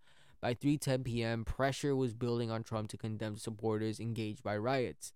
[0.41, 5.13] By 3:10 p.m., pressure was building on Trump to condemn supporters engaged by riots.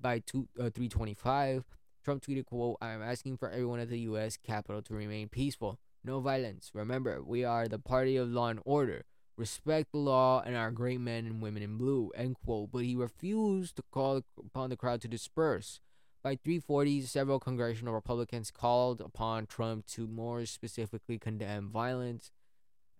[0.00, 1.64] By 2, uh, 3:25,
[2.02, 4.38] Trump tweeted, "quote I am asking for everyone at the U.S.
[4.38, 6.70] Capitol to remain peaceful, no violence.
[6.72, 9.04] Remember, we are the party of law and order."
[9.36, 12.94] respect the law and our great men and women in blue end quote but he
[12.94, 15.80] refused to call upon the crowd to disperse
[16.22, 22.30] by 340, several congressional Republicans called upon Trump to more specifically condemn violence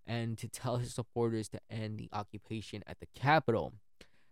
[0.07, 3.73] and to tell his supporters to end the occupation at the Capitol.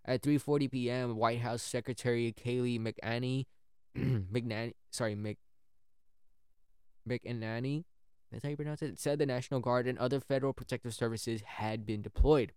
[0.05, 3.45] At 3:40 p.m., White House Secretary Kayleigh McAnany,
[3.97, 5.37] McNanny, sorry, Mc,
[7.07, 7.83] McAnany,
[8.31, 11.85] that's how you pronounce it, said the National Guard and other federal protective services had
[11.85, 12.53] been deployed.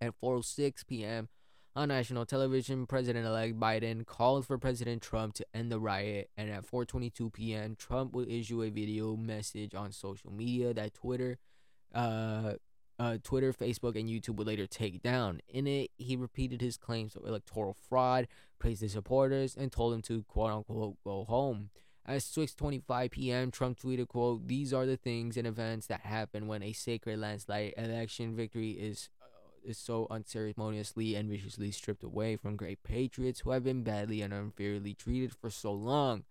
[0.00, 1.28] At 4:06 p.m.,
[1.76, 6.66] on national television, President-elect Biden called for President Trump to end the riot, and at
[6.66, 11.38] 4:22 p.m., Trump will issue a video message on social media that Twitter,
[11.94, 12.54] uh,
[12.98, 15.40] uh, Twitter, Facebook, and YouTube would later take down.
[15.48, 18.26] In it, he repeated his claims of electoral fraud,
[18.58, 21.70] praised his supporters, and told them to quote unquote go home.
[22.04, 26.62] At 6:25 p.m., Trump tweeted, "quote These are the things and events that happen when
[26.62, 29.10] a sacred landslide election victory is
[29.68, 34.32] is so unceremoniously and viciously stripped away from great patriots who have been badly and
[34.32, 36.24] unfairly treated for so long.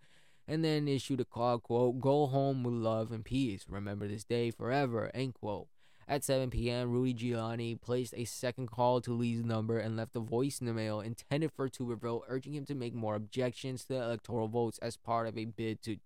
[0.47, 3.65] And then issued a call, quote, go home with love and peace.
[3.69, 5.67] Remember this day forever, end quote.
[6.09, 10.21] At 7 p.m., Rudy Giuliani placed a second call to Lee's number and left a
[10.21, 14.03] voice in the mail intended for Tuberville, urging him to make more objections to the
[14.03, 15.97] electoral votes as part of a bid to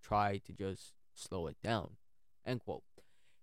[0.00, 1.96] try to just slow it down.
[2.46, 2.84] End quote.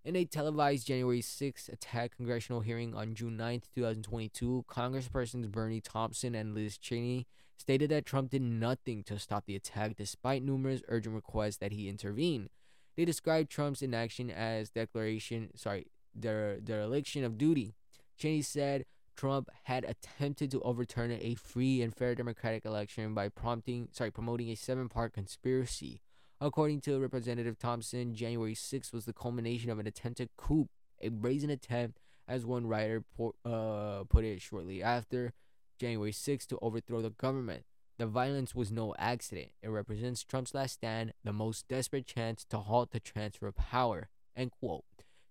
[0.05, 6.35] In a televised January 6th attack congressional hearing on June 9, 2022, Congresspersons Bennie Thompson
[6.35, 7.27] and Liz Cheney
[7.57, 11.89] stated that Trump did nothing to stop the attack despite numerous urgent requests that he
[11.89, 12.47] intervene.
[12.95, 17.75] They described Trump's inaction as declaration, sorry, their dereliction of duty.
[18.17, 18.85] Cheney said
[19.17, 24.49] Trump had attempted to overturn a free and fair democratic election by prompting, sorry, promoting
[24.49, 25.99] a seven-part conspiracy.
[26.41, 30.69] According to Representative Thompson, January 6th was the culmination of an attempted coup,
[31.01, 35.33] a brazen attempt, as one writer po- uh, put it shortly after
[35.77, 37.65] January 6th, to overthrow the government.
[37.97, 39.49] The violence was no accident.
[39.61, 44.07] It represents Trump's last stand, the most desperate chance to halt the transfer of power.
[44.37, 44.85] End quote.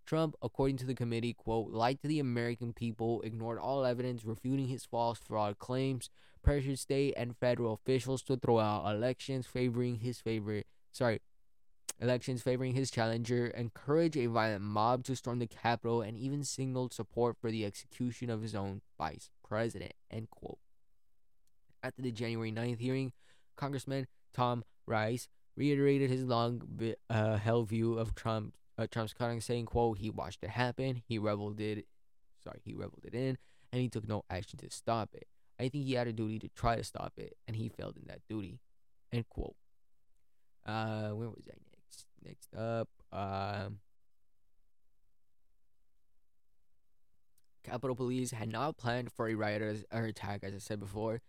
[0.04, 4.68] Trump, according to the committee, quote, lied to the American people, ignored all evidence refuting
[4.68, 6.10] his false fraud claims,
[6.42, 10.66] pressured state and federal officials to throw out elections favoring his favorite
[10.98, 11.20] sorry,
[12.00, 16.92] elections favoring his challenger, encouraged a violent mob to storm the Capitol, and even signaled
[16.92, 19.94] support for the execution of his own vice president.
[20.10, 20.58] End quote.
[21.82, 23.12] After the January 9th hearing,
[23.56, 26.62] Congressman Tom Rice reiterated his long
[27.08, 31.02] uh, view of Trump, uh, Trump's conduct, saying, "quote He watched it happen.
[31.06, 31.86] He reveled it.
[32.42, 33.38] Sorry, he reveled it in,
[33.72, 35.28] and he took no action to stop it.
[35.60, 38.06] I think he had a duty to try to stop it, and he failed in
[38.08, 38.60] that duty."
[39.12, 39.54] End quote.
[40.68, 42.06] Uh, where was I next?
[42.22, 43.78] Next up, um.
[47.64, 51.20] Capitol Police had not planned for a riot or attack, as I said before.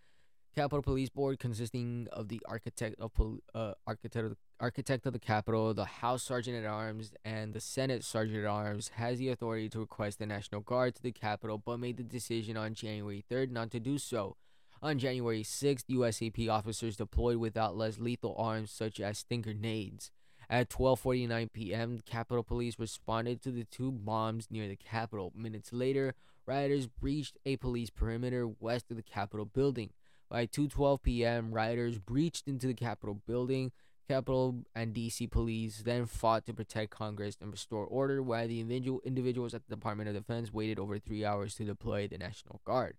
[0.55, 3.11] Capitol Police Board, consisting of the architect of
[3.53, 7.59] uh, architect of the, architect of the Capitol, the House Sergeant at Arms, and the
[7.59, 11.61] Senate Sergeant at Arms, has the authority to request the National Guard to the Capitol,
[11.63, 14.35] but made the decision on January 3rd not to do so.
[14.81, 20.09] On January 6th, USCP officers deployed without less lethal arms such as stun grenades.
[20.49, 25.33] At 12:49 p.m., Capitol Police responded to the two bombs near the Capitol.
[25.35, 26.15] Minutes later,
[26.45, 29.89] rioters breached a police perimeter west of the Capitol building.
[30.29, 33.73] By 2:12 p.m., rioters breached into the Capitol building.
[34.07, 39.01] Capitol and DC police then fought to protect Congress and restore order, while the individual
[39.03, 42.95] individuals at the Department of Defense waited over three hours to deploy the National Guard.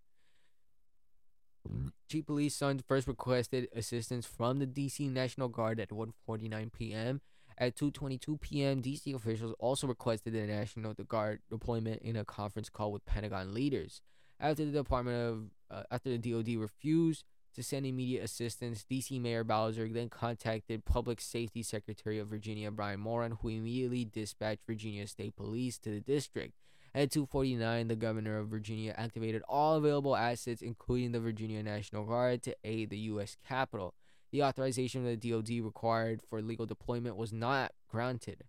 [2.08, 7.20] Chief Police Sund first requested assistance from the DC National Guard at 1:49 p.m.
[7.58, 12.90] At 2:22 p.m., DC officials also requested the National Guard deployment in a conference call
[12.92, 14.00] with Pentagon leaders.
[14.40, 19.44] After the Department of uh, after the DoD refused to send immediate assistance, DC Mayor
[19.44, 25.36] Bowser then contacted Public Safety Secretary of Virginia Brian Moran, who immediately dispatched Virginia State
[25.36, 26.54] Police to the district.
[26.94, 32.42] At 2:49, the governor of Virginia activated all available assets, including the Virginia National Guard,
[32.42, 33.36] to aid the U.S.
[33.46, 33.94] Capitol.
[34.32, 38.44] The authorization of the DoD required for legal deployment was not granted.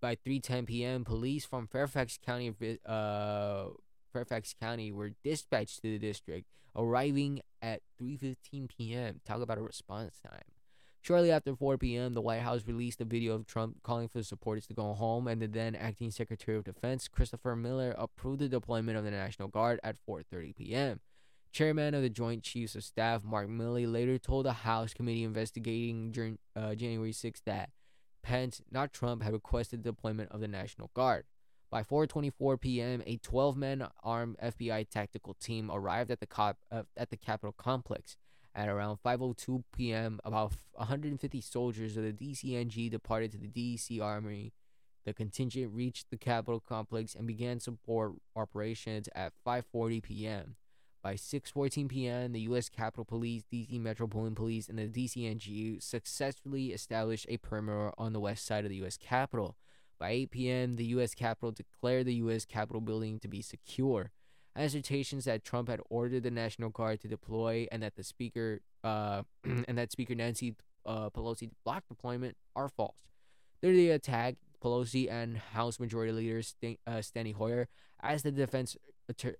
[0.00, 3.68] By 3:10 p.m., police from Fairfax County, uh,
[4.12, 9.20] Fairfax County, were dispatched to the district, arriving at 3:15 p.m.
[9.24, 10.55] Talk about a response time.
[11.06, 14.24] Shortly after 4 p.m., the White House released a video of Trump calling for the
[14.24, 18.48] supporters to go home, and the then acting Secretary of Defense, Christopher Miller, approved the
[18.48, 20.98] deployment of the National Guard at 4:30 p.m.
[21.52, 26.10] Chairman of the Joint Chiefs of Staff, Mark Milley, later told the House committee investigating
[26.10, 27.70] during uh, January 6 that
[28.24, 31.24] Pence, not Trump, had requested the deployment of the National Guard.
[31.70, 37.10] By 4:24 p.m., a 12-man armed FBI tactical team arrived at the cop, uh, at
[37.10, 38.16] the Capitol complex.
[38.56, 44.54] At around 5:02 p.m., about 150 soldiers of the DCNG departed to the DC Armory.
[45.04, 50.56] The contingent reached the Capitol complex and began support operations at 5:40 p.m.
[51.02, 52.70] By 6:14 p.m., the U.S.
[52.70, 58.46] Capitol Police, DC Metropolitan Police, and the DCNG successfully established a perimeter on the west
[58.46, 58.96] side of the U.S.
[58.96, 59.54] Capitol.
[59.98, 61.14] By 8 p.m., the U.S.
[61.14, 62.46] Capitol declared the U.S.
[62.46, 64.12] Capitol building to be secure
[64.56, 69.22] assertions that Trump had ordered the National Guard to deploy and that the Speaker uh,
[69.44, 72.96] and that Speaker Nancy uh, Pelosi blocked deployment are false.
[73.62, 77.68] During the attack, Pelosi and House Majority Leader St- uh, Steny Hoyer
[78.02, 78.76] asked the Defense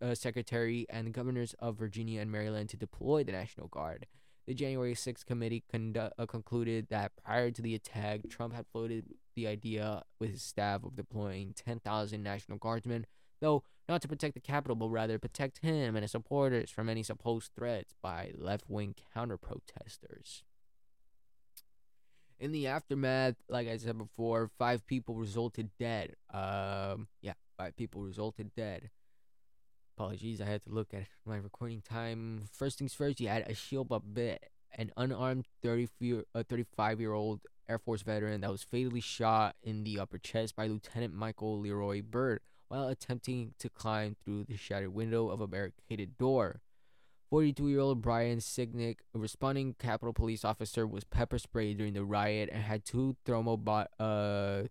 [0.00, 4.06] uh, Secretary and governors of Virginia and Maryland to deploy the National Guard.
[4.46, 9.06] The January 6th committee condu- uh, concluded that prior to the attack, Trump had floated
[9.34, 13.06] the idea with his staff of deploying 10,000 National Guardsmen,
[13.40, 17.02] though not to protect the capital, but rather protect him and his supporters from any
[17.02, 20.42] supposed threats by left wing counter protesters.
[22.38, 26.16] In the aftermath, like I said before, five people resulted dead.
[26.32, 28.90] Um, yeah, five people resulted dead.
[29.96, 32.44] Apologies, I had to look at my recording time.
[32.52, 35.88] First things first, you had a Ashli Babbitt, an unarmed 30
[36.34, 40.54] uh, 35 year old Air Force veteran that was fatally shot in the upper chest
[40.54, 45.46] by Lieutenant Michael Leroy Byrd while attempting to climb through the shattered window of a
[45.46, 46.60] barricaded door.
[47.30, 52.04] 42 year old Brian Sicknick, a responding Capitol Police officer, was pepper sprayed during the
[52.04, 54.68] riot and had two thrombo- uh,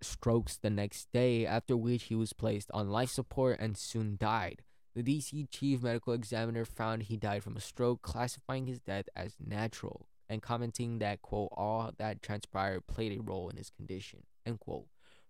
[0.00, 4.62] strokes the next day, after which he was placed on life support and soon died.
[4.94, 9.34] The DC chief medical examiner found he died from a stroke, classifying his death as
[9.44, 14.60] natural and commenting that, quote, all that transpired played a role in his condition, end
[14.60, 14.86] quote.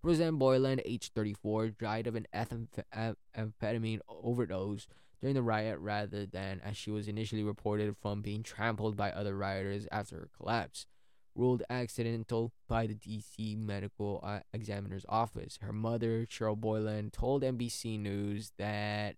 [0.07, 4.87] Rosanne Boyland, age 34, died of an amphetamine overdose
[5.21, 9.37] during the riot rather than, as she was initially reported, from being trampled by other
[9.37, 10.87] rioters after her collapse.
[11.35, 15.59] Ruled accidental by the DC Medical uh, Examiner's Office.
[15.61, 19.17] Her mother, Cheryl Boyland, told NBC News that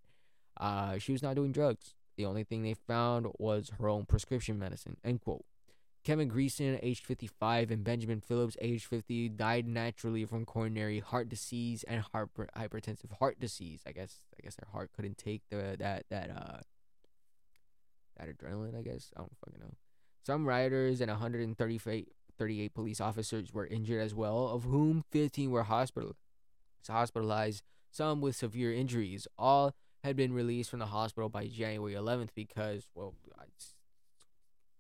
[0.59, 1.97] uh, she was not doing drugs.
[2.17, 4.97] The only thing they found was her own prescription medicine.
[5.05, 5.45] End quote.
[6.09, 11.85] Kevin Greeson, aged 55, and Benjamin Phillips, aged 50, died naturally from coronary heart disease
[11.87, 13.83] and heart hypertensive heart disease.
[13.87, 16.61] I guess I guess their heart couldn't take the that that uh
[18.17, 18.75] that adrenaline.
[18.75, 19.75] I guess I don't fucking know.
[20.25, 25.65] Some rioters and 138 38 police officers were injured as well, of whom 15 were
[25.65, 26.17] hospital
[26.89, 29.29] hospitalized, some with severe injuries.
[29.37, 33.13] All had been released from the hospital by January 11th because, well,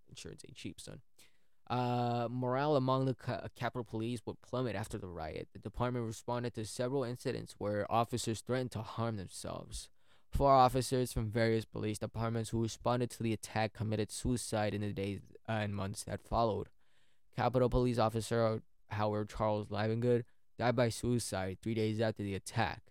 [0.08, 1.00] insurance ain't cheap, son.
[1.70, 5.48] Uh, morale among the ca- Capitol Police would plummet after the riot.
[5.52, 9.90] The department responded to several incidents where officers threatened to harm themselves.
[10.30, 14.92] Four officers from various police departments who responded to the attack committed suicide in the
[14.92, 16.68] days and months that followed.
[17.36, 20.24] Capitol Police Officer Howard Charles Liebengood
[20.58, 22.82] died by suicide three days after the attack,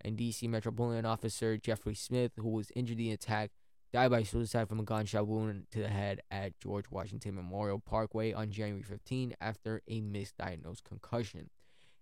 [0.00, 0.48] and D.C.
[0.48, 3.50] Metropolitan Officer Jeffrey Smith, who was injured in the attack,
[3.92, 8.32] died by suicide from a gunshot wound to the head at George Washington Memorial Parkway
[8.32, 11.50] on January 15 after a misdiagnosed concussion.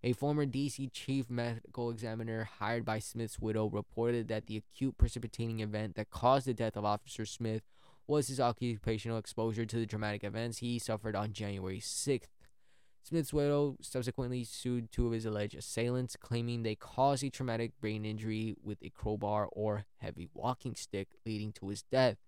[0.04, 5.60] A former DC chief medical examiner hired by Smith's widow reported that the acute precipitating
[5.60, 7.62] event that caused the death of Officer Smith
[8.06, 12.28] was his occupational exposure to the traumatic events he suffered on January 6th.
[13.08, 18.04] Smith's widow subsequently sued two of his alleged assailants, claiming they caused a traumatic brain
[18.04, 22.18] injury with a crowbar or heavy walking stick, leading to his death.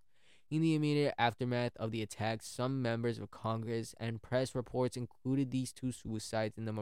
[0.50, 5.50] In the immediate aftermath of the attack, some members of Congress and press reports included
[5.50, 6.72] these two suicides in the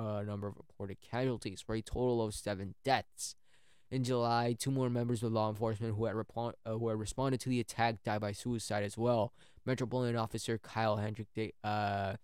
[0.00, 3.34] uh, number of reported casualties, for a total of seven deaths.
[3.90, 7.48] In July, two more members of law enforcement who had, uh, who had responded to
[7.48, 9.32] the attack died by suicide as well.
[9.66, 12.14] Metropolitan Officer Kyle Hendrik de- uh,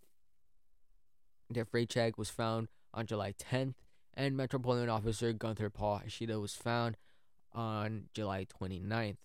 [1.53, 3.74] DeFreytag was found on July 10th,
[4.14, 6.97] and Metropolitan Officer Gunther Paul Hashida was found
[7.53, 9.16] on July 29th.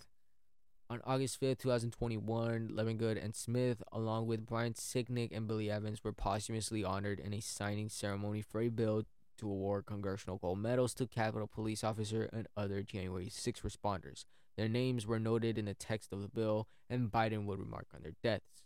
[0.91, 6.11] On August 5th, 2021, Liebengood and Smith, along with Brian Sicknick and Billy Evans, were
[6.11, 9.03] posthumously honored in a signing ceremony for a bill
[9.37, 14.25] to award congressional gold medals to Capitol Police officer and other January 6 responders.
[14.57, 18.01] Their names were noted in the text of the bill, and Biden would remark on
[18.01, 18.63] their deaths.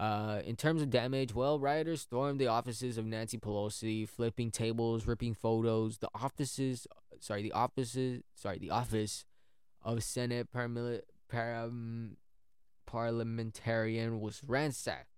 [0.00, 5.06] Uh, in terms of damage, well, rioters stormed the offices of Nancy Pelosi, flipping tables,
[5.06, 5.98] ripping photos.
[5.98, 6.86] The offices,
[7.20, 9.26] sorry, the offices, sorry, the office
[9.82, 12.16] of Senate paramil- param-
[12.86, 15.10] parliamentarian was ransacked.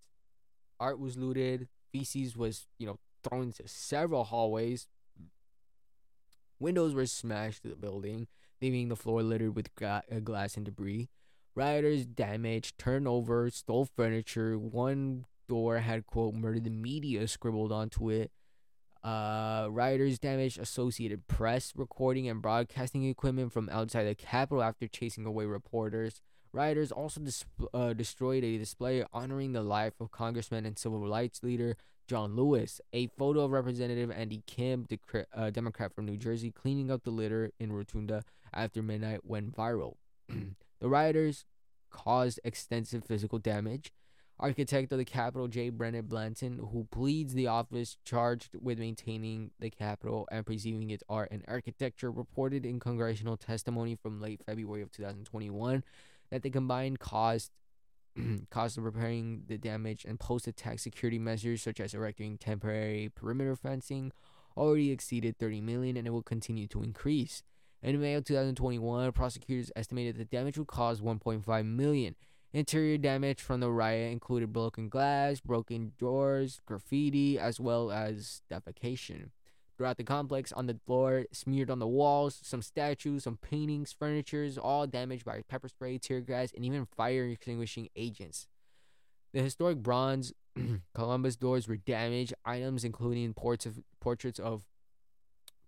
[0.80, 1.68] Art was looted.
[1.92, 4.88] Feces was, you know, thrown into several hallways.
[6.58, 8.26] Windows were smashed to the building,
[8.60, 11.08] leaving the floor littered with uh, glass and debris.
[11.54, 14.58] Rioters damaged, turned over, stole furniture.
[14.58, 18.30] One door had, quote, murdered the media scribbled onto it.
[19.04, 25.26] Uh, rioters damaged Associated Press recording and broadcasting equipment from outside the Capitol after chasing
[25.26, 26.20] away reporters.
[26.52, 27.44] Rioters also dis-
[27.74, 31.76] uh, destroyed a display honoring the life of Congressman and civil rights leader
[32.06, 32.80] John Lewis.
[32.92, 34.98] A photo of Representative Andy Kim, the
[35.34, 38.22] uh, Democrat from New Jersey, cleaning up the litter in Rotunda
[38.54, 39.94] after midnight went viral.
[40.82, 41.44] the rioters
[41.90, 43.92] caused extensive physical damage.
[44.40, 45.70] Architect of the Capitol, J.
[45.70, 51.28] Brennan Blanton, who pleads the office charged with maintaining the Capitol and preserving its art
[51.30, 55.84] and architecture, reported in congressional testimony from late February of 2021
[56.32, 57.52] that the combined cost
[58.50, 64.12] cost of repairing the damage and post-attack security measures such as erecting temporary perimeter fencing
[64.56, 67.44] already exceeded 30 million and it will continue to increase.
[67.82, 72.14] In May of 2021, prosecutors estimated the damage would cause 1.5 million.
[72.52, 79.30] Interior damage from the riot included broken glass, broken doors, graffiti, as well as defecation.
[79.76, 84.58] Throughout the complex, on the floor, smeared on the walls, some statues, some paintings, furnitures,
[84.58, 88.46] all damaged by pepper spray, tear gas, and even fire extinguishing agents.
[89.32, 90.32] The historic bronze
[90.94, 92.34] Columbus doors were damaged.
[92.44, 94.62] Items including of, portraits of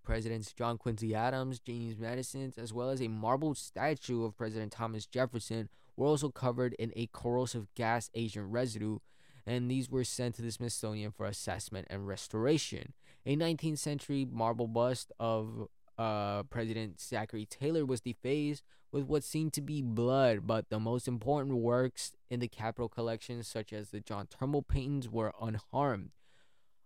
[0.05, 5.07] Presidents John Quincy Adams, James Madison, as well as a marble statue of President Thomas
[5.07, 8.99] Jefferson, were also covered in a corrosive gas agent residue,
[9.47, 12.93] and these were sent to the Smithsonian for assessment and restoration.
[13.27, 18.63] A 19th century marble bust of uh, President Zachary Taylor was defaced
[18.93, 23.43] with what seemed to be blood, but the most important works in the Capitol collection,
[23.43, 26.11] such as the John Trumbull paintings, were unharmed.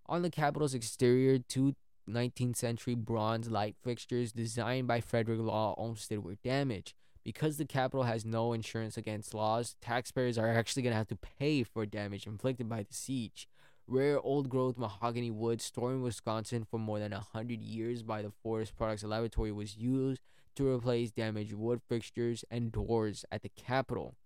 [0.06, 1.74] On the Capitol's exterior, two
[2.08, 6.94] 19th century bronze light fixtures designed by Frederick Law Olmsted were damaged.
[7.24, 11.16] Because the Capitol has no insurance against loss, taxpayers are actually going to have to
[11.16, 13.46] pay for damage inflicted by the siege.
[13.86, 18.30] Rare old growth mahogany wood stored in Wisconsin for more than 100 years by the
[18.30, 20.22] Forest Products Laboratory was used
[20.56, 24.16] to replace damaged wood fixtures and doors at the Capitol.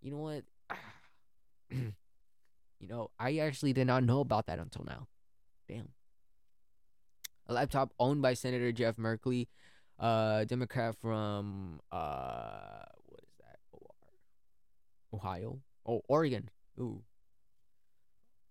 [0.00, 0.44] You know what?
[2.78, 3.10] You know.
[3.18, 5.06] I actually did not know about that until now.
[5.66, 5.88] Damn.
[7.48, 9.48] A laptop owned by Senator Jeff Merkley,
[9.98, 13.58] uh, Democrat from uh, what is that?
[15.14, 15.60] Ohio?
[15.86, 16.50] Oh, Oregon.
[16.78, 17.02] Ooh.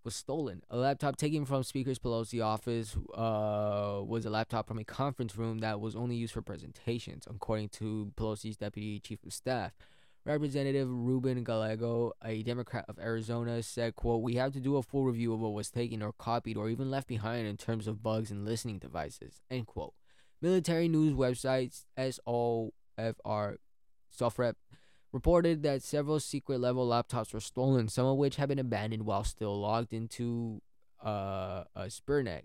[0.04, 0.62] Was stolen.
[0.70, 5.58] A laptop taken from Speaker Pelosi's office uh, was a laptop from a conference room
[5.60, 9.74] that was only used for presentations, according to Pelosi's deputy chief of staff.
[10.26, 15.04] Representative Ruben Gallego, a Democrat of Arizona, said, quote, We have to do a full
[15.04, 18.32] review of what was taken or copied or even left behind in terms of bugs
[18.32, 19.94] and listening devices, end quote.
[20.42, 23.58] Military news websites SOFR
[24.10, 24.56] SOFREP
[25.12, 29.24] reported that several secret level laptops were stolen, some of which had been abandoned while
[29.24, 30.62] still logged into
[31.06, 31.88] uh, uh,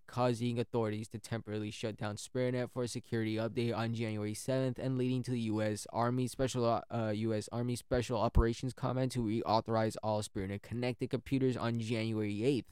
[0.07, 4.99] causing authorities to temporarily shut down SPIRNet for a security update on January 7th and
[4.99, 5.87] leading to the U.S.
[5.93, 7.49] Army Special uh, U.S.
[7.51, 12.65] Army Special Operations Command to reauthorize all SPIRNet connected computers on January 8th.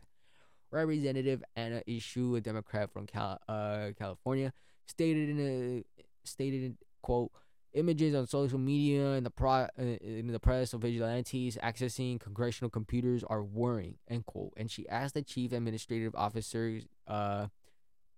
[0.70, 4.52] Representative Anna Eshoo, a Democrat from Cal- uh, California,
[4.86, 5.84] stated in a
[6.24, 7.32] stated quote
[7.74, 12.70] images on social media and the pro uh, in the press of vigilantes accessing congressional
[12.70, 14.52] computers are worrying end quote.
[14.56, 17.48] And she asked the chief administrative officer uh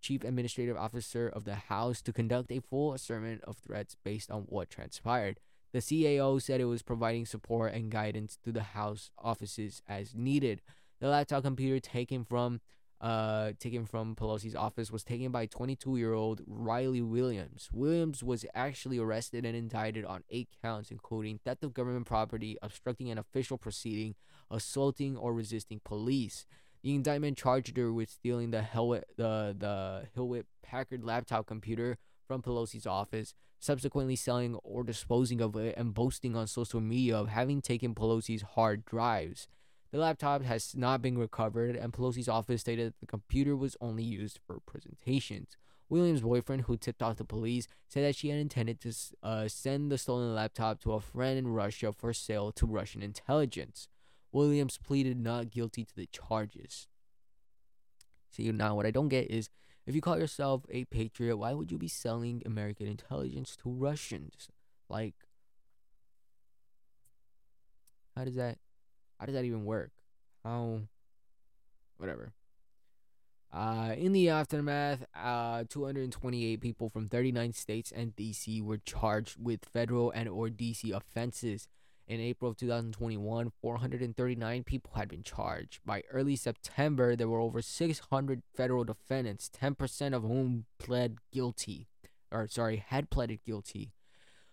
[0.01, 4.43] chief administrative officer of the house to conduct a full assessment of threats based on
[4.43, 5.40] what transpired.
[5.72, 10.62] The cao said it was providing support and guidance to the house offices as needed.
[11.01, 12.60] The laptop computer taken from
[13.01, 17.70] uh, taken from Pelosi's office was taken by 22 year old Riley Williams.
[17.72, 23.10] Williams was actually arrested and indicted on eight counts, including theft of government property, obstructing
[23.10, 24.14] an official proceeding,
[24.51, 26.47] assaulting or resisting police.
[26.82, 32.43] The indictment charged her with stealing the Hewlett, the, the Hewlett Packard laptop computer from
[32.43, 37.60] Pelosi's office, subsequently selling or disposing of it, and boasting on social media of having
[37.60, 39.48] taken Pelosi's hard drives.
[39.92, 44.04] The laptop has not been recovered, and Pelosi's office stated that the computer was only
[44.04, 45.56] used for presentations.
[45.88, 48.94] Williams' boyfriend, who tipped off the police, said that she had intended to
[49.24, 53.88] uh, send the stolen laptop to a friend in Russia for sale to Russian intelligence.
[54.30, 56.86] Williams pleaded not guilty to the charges.
[58.30, 59.50] See, now what I don't get is
[59.86, 64.48] if you call yourself a patriot, why would you be selling American intelligence to Russians?
[64.88, 65.16] Like,
[68.14, 68.58] how does that
[69.20, 69.90] how does that even work?
[70.42, 70.80] How?
[71.98, 72.32] Whatever.
[73.52, 79.66] Uh, in the aftermath, uh, 228 people from 39 states and DC were charged with
[79.66, 81.68] federal and or DC offenses.
[82.06, 85.80] In April of 2021, 439 people had been charged.
[85.84, 91.86] By early September, there were over 600 federal defendants, 10% of whom pled guilty,
[92.32, 93.92] or sorry, had pleaded guilty.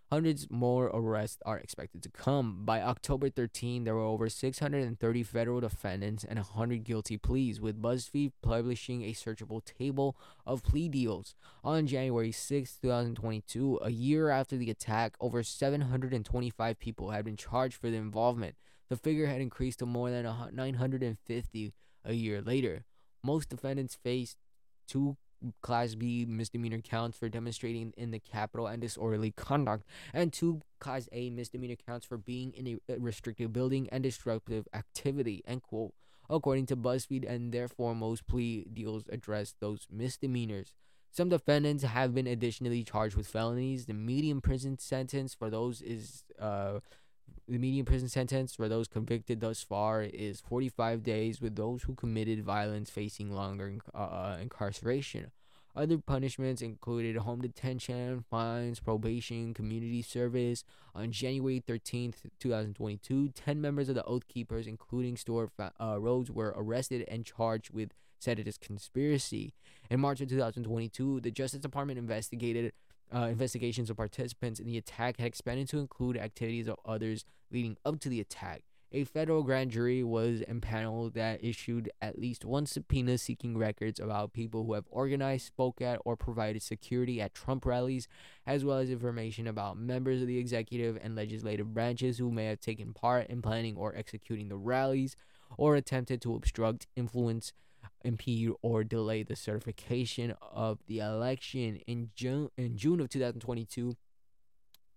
[0.10, 2.64] Hundreds more arrests are expected to come.
[2.64, 8.32] By October 13, there were over 630 federal defendants and 100 guilty pleas, with BuzzFeed
[8.42, 10.16] publishing a searchable table
[10.46, 11.36] of plea deals.
[11.62, 17.76] On January 6, 2022, a year after the attack, over 725 people had been charged
[17.76, 18.56] for their involvement.
[18.88, 20.24] The figure had increased to more than
[20.54, 21.74] 950
[22.06, 22.86] a year later.
[23.22, 24.38] Most defendants faced
[24.88, 25.18] two
[25.62, 31.08] Class B misdemeanor counts for demonstrating in the Capitol and disorderly conduct, and two Class
[31.12, 35.44] A misdemeanor counts for being in a restricted building and disruptive activity.
[35.48, 35.94] End quote.
[36.30, 40.74] According to BuzzFeed, and therefore most plea deals address those misdemeanors.
[41.12, 43.86] Some defendants have been additionally charged with felonies.
[43.86, 46.80] The median prison sentence for those is uh
[47.48, 51.96] the median prison sentence for those convicted thus far is 45 days, with those who
[51.96, 55.32] committed violence facing longer uh, uh, incarceration.
[55.78, 60.64] Other punishments included home detention, fines, probation, community service.
[60.96, 66.54] On January 13th, 2022, 10 members of the Oath Keepers, including Stewart uh, Rhodes, were
[66.58, 69.54] arrested and charged with seditious conspiracy.
[69.92, 72.74] In March of 2022, the Justice Department investigated
[73.14, 77.78] uh, investigations of participants in the attack had expanded to include activities of others leading
[77.86, 78.64] up to the attack.
[78.94, 84.32] A federal grand jury was impaneled that issued at least one subpoena seeking records about
[84.32, 88.08] people who have organized, spoke at, or provided security at Trump rallies,
[88.46, 92.62] as well as information about members of the executive and legislative branches who may have
[92.62, 95.18] taken part in planning or executing the rallies,
[95.58, 97.52] or attempted to obstruct, influence,
[98.08, 101.82] impede or delay the certification of the election.
[101.86, 103.96] In June in June of 2022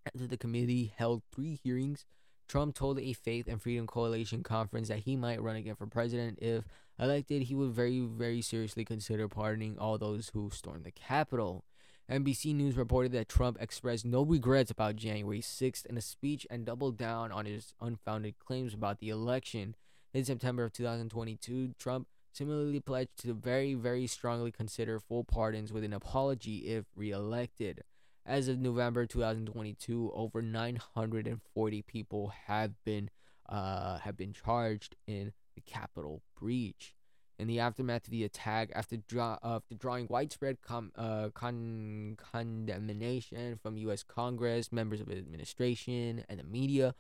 [0.07, 2.07] after the committee held three hearings
[2.49, 6.39] Trump told a Faith and Freedom Coalition conference that he might run again for president
[6.43, 6.65] if
[6.99, 7.43] elected.
[7.43, 11.65] He would very very seriously consider pardoning all those who stormed the Capitol.
[12.11, 16.65] NBC News reported that Trump expressed no regrets about January 6th in a speech and
[16.65, 19.77] doubled down on his unfounded claims about the election.
[20.13, 25.85] In September of 2022, Trump similarly pledged to very, very strongly consider full pardons with
[25.85, 27.83] an apology if reelected.
[28.27, 33.11] As of November 2022, over 940 people have been
[33.49, 36.95] uh, have been charged in the Capitol breach.
[37.39, 43.59] In the aftermath of the attack, after, draw, after drawing widespread com- uh, con- condemnation
[43.63, 44.03] from U.S.
[44.03, 46.95] Congress, members of the administration, and the media,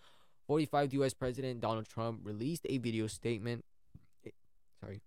[0.49, 1.13] 45th U.S.
[1.13, 3.67] President Donald Trump released a video statement.
[4.27, 4.31] Eh,
[4.81, 5.03] sorry,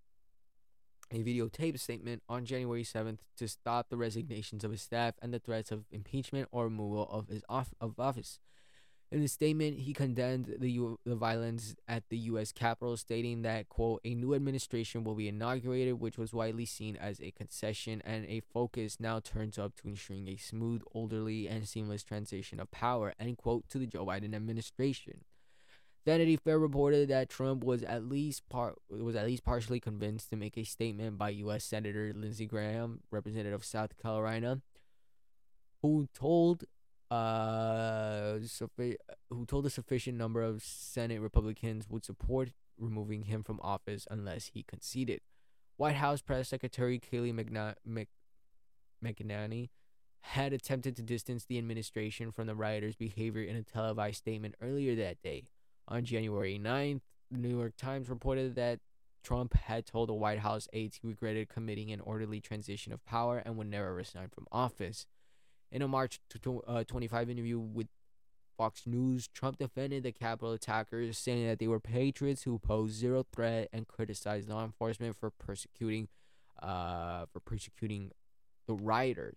[1.10, 5.38] a videotape statement on January 7th to stop the resignations of his staff and the
[5.38, 8.40] threats of impeachment or removal of his off- of office.
[9.12, 12.50] In the statement, he condemned the U- the violence at the U.S.
[12.50, 17.20] Capitol, stating that quote a new administration will be inaugurated, which was widely seen as
[17.20, 22.02] a concession and a focus now turns up to ensuring a smooth, orderly, and seamless
[22.02, 25.20] transition of power end quote to the Joe Biden administration.
[26.04, 30.36] Vanity Fair reported that Trump was at least part was at least partially convinced to
[30.36, 31.64] make a statement by U.S.
[31.64, 34.60] Senator Lindsey Graham, representative of South Carolina,
[35.80, 36.64] who told
[37.10, 38.38] uh,
[39.30, 44.50] who told a sufficient number of Senate Republicans would support removing him from office unless
[44.52, 45.20] he conceded.
[45.76, 48.08] White House Press Secretary Kayleigh McNa- Mc-
[49.02, 49.70] McEnany
[50.20, 54.94] had attempted to distance the administration from the rioters' behavior in a televised statement earlier
[54.94, 55.44] that day.
[55.88, 58.80] On January 9th, the New York Times reported that
[59.22, 63.42] Trump had told the White House aides he regretted committing an orderly transition of power
[63.44, 65.06] and would never resign from office.
[65.72, 66.20] In a March
[66.66, 67.88] uh, 25 interview with
[68.56, 73.24] Fox News, Trump defended the Capitol attackers, saying that they were patriots who posed zero
[73.32, 76.08] threat and criticized law enforcement for persecuting,
[76.62, 78.12] uh, for persecuting
[78.66, 79.36] the rioters.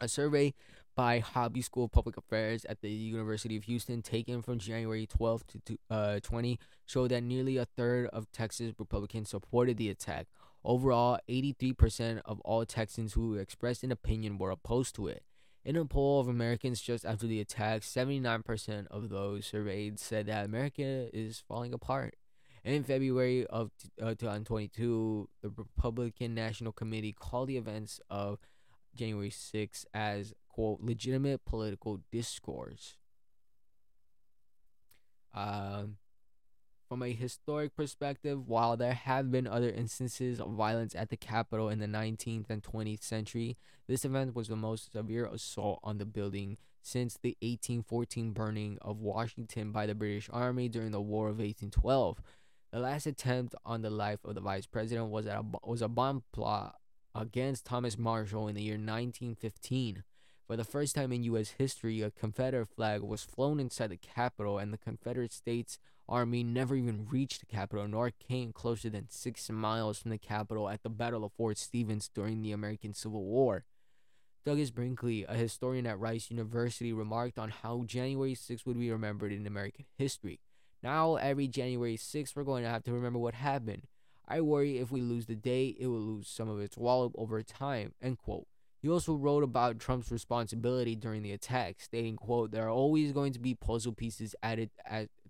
[0.00, 0.54] A survey
[0.96, 5.44] by Hobby School of Public Affairs at the University of Houston, taken from January 12
[5.66, 10.26] to uh, 20, showed that nearly a third of Texas Republicans supported the attack,
[10.62, 15.22] Overall, 83% of all Texans who expressed an opinion were opposed to it.
[15.64, 20.44] In a poll of Americans just after the attack, 79% of those surveyed said that
[20.44, 22.16] America is falling apart.
[22.62, 23.70] In February of
[24.02, 28.38] uh, 2022, the Republican National Committee called the events of
[28.94, 32.96] January 6 as, quote, legitimate political discourse.
[35.32, 35.96] Um,
[36.88, 41.68] from a historic perspective, while there have been other instances of violence at the Capitol
[41.68, 43.56] in the 19th and 20th century,
[43.86, 48.98] this event was the most severe assault on the building since the 1814 burning of
[48.98, 52.20] Washington by the British Army during the War of 1812.
[52.72, 56.24] The last attempt on the life of the vice president was, a, was a bomb
[56.32, 56.79] plot
[57.14, 60.04] against Thomas Marshall in the year 1915.
[60.46, 61.54] For the first time in U.S.
[61.58, 65.78] history, a Confederate flag was flown inside the Capitol, and the Confederate States
[66.08, 70.68] Army never even reached the Capitol, nor came closer than six miles from the Capitol
[70.68, 73.64] at the Battle of Fort Stevens during the American Civil War.
[74.44, 79.32] Douglas Brinkley, a historian at Rice University, remarked on how January 6 would be remembered
[79.32, 80.40] in American history.
[80.82, 83.86] Now, every January 6, we're going to have to remember what happened.
[84.30, 87.42] I worry if we lose the day, it will lose some of its wallop over
[87.42, 87.92] time.
[88.00, 88.46] End quote.
[88.80, 93.32] He also wrote about Trump's responsibility during the attack, stating, quote, there are always going
[93.34, 94.70] to be puzzle pieces added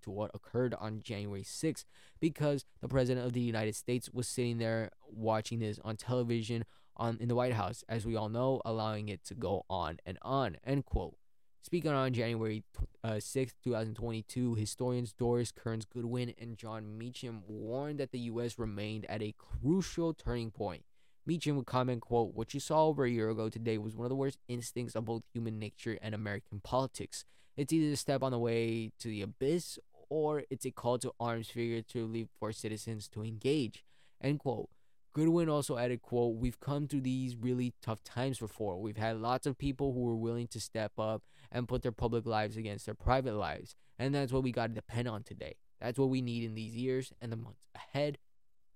[0.03, 1.83] to what occurred on January 6th
[2.19, 6.63] because the President of the United States was sitting there watching this on television
[6.95, 10.19] on in the White House, as we all know, allowing it to go on and
[10.21, 11.17] on, end quote.
[11.61, 12.63] Speaking on January
[13.03, 18.57] uh, 6, 2022, historians Doris Kearns Goodwin and Jon Meacham warned that the U.S.
[18.57, 20.83] remained at a crucial turning point
[21.25, 24.09] Meacham would comment, quote, What you saw over a year ago today was one of
[24.09, 27.25] the worst instincts of both human nature and American politics.
[27.55, 29.77] It's either a step on the way to the abyss
[30.09, 33.85] or it's a call to arms figuratively for citizens to engage.
[34.21, 34.69] End quote.
[35.13, 38.79] Goodwin also added, quote, We've come through these really tough times before.
[38.79, 42.25] We've had lots of people who were willing to step up and put their public
[42.25, 43.75] lives against their private lives.
[43.99, 45.55] And that's what we got to depend on today.
[45.81, 48.17] That's what we need in these years and the months ahead.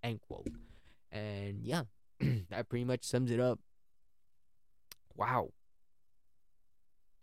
[0.04, 0.48] End quote.
[1.12, 1.84] And yeah,
[2.50, 3.60] that pretty much sums it up.
[5.16, 5.52] Wow.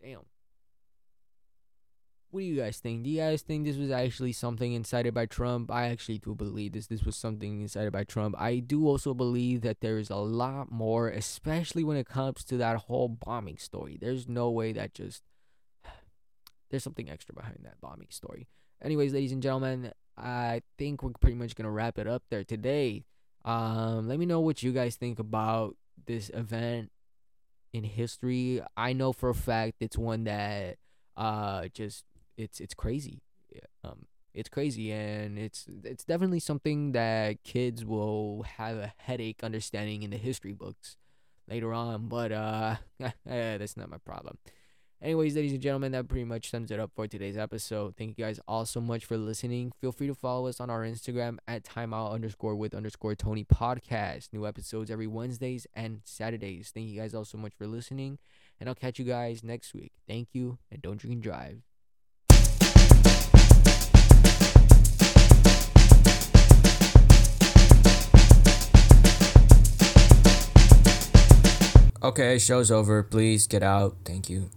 [0.01, 0.21] Damn.
[2.33, 3.03] What do you guys think?
[3.03, 5.69] Do you guys think this was actually something incited by Trump?
[5.69, 6.87] I actually do believe this.
[6.87, 8.33] This was something incited by Trump.
[8.39, 12.57] I do also believe that there is a lot more, especially when it comes to
[12.57, 13.99] that whole bombing story.
[14.01, 15.21] There's no way that just
[16.71, 18.47] there's something extra behind that bombing story.
[18.81, 23.05] Anyways, ladies and gentlemen, I think we're pretty much gonna wrap it up there today.
[23.45, 25.75] Um, let me know what you guys think about
[26.07, 26.89] this event
[27.73, 28.59] in history.
[28.75, 30.77] I know for a fact it's one that
[31.15, 32.05] uh just
[32.37, 33.21] it's it's crazy.
[33.83, 40.03] Um, it's crazy and it's it's definitely something that kids will have a headache understanding
[40.03, 40.97] in the history books
[41.47, 42.75] later on but uh
[43.25, 44.37] that's not my problem.
[45.01, 47.95] Anyways ladies and gentlemen that pretty much sums it up for today's episode.
[47.95, 49.71] Thank you guys all so much for listening.
[49.79, 54.33] Feel free to follow us on our instagram at timeout underscore with underscore tony podcast.
[54.33, 56.71] New episodes every wednesdays and saturdays.
[56.73, 58.17] Thank you guys all so much for listening
[58.59, 59.91] and i'll catch you guys next week.
[60.07, 61.72] Thank you and don't drink and drive
[72.03, 73.01] Okay, show's over.
[73.01, 73.95] Please get out.
[74.03, 74.49] Thank you.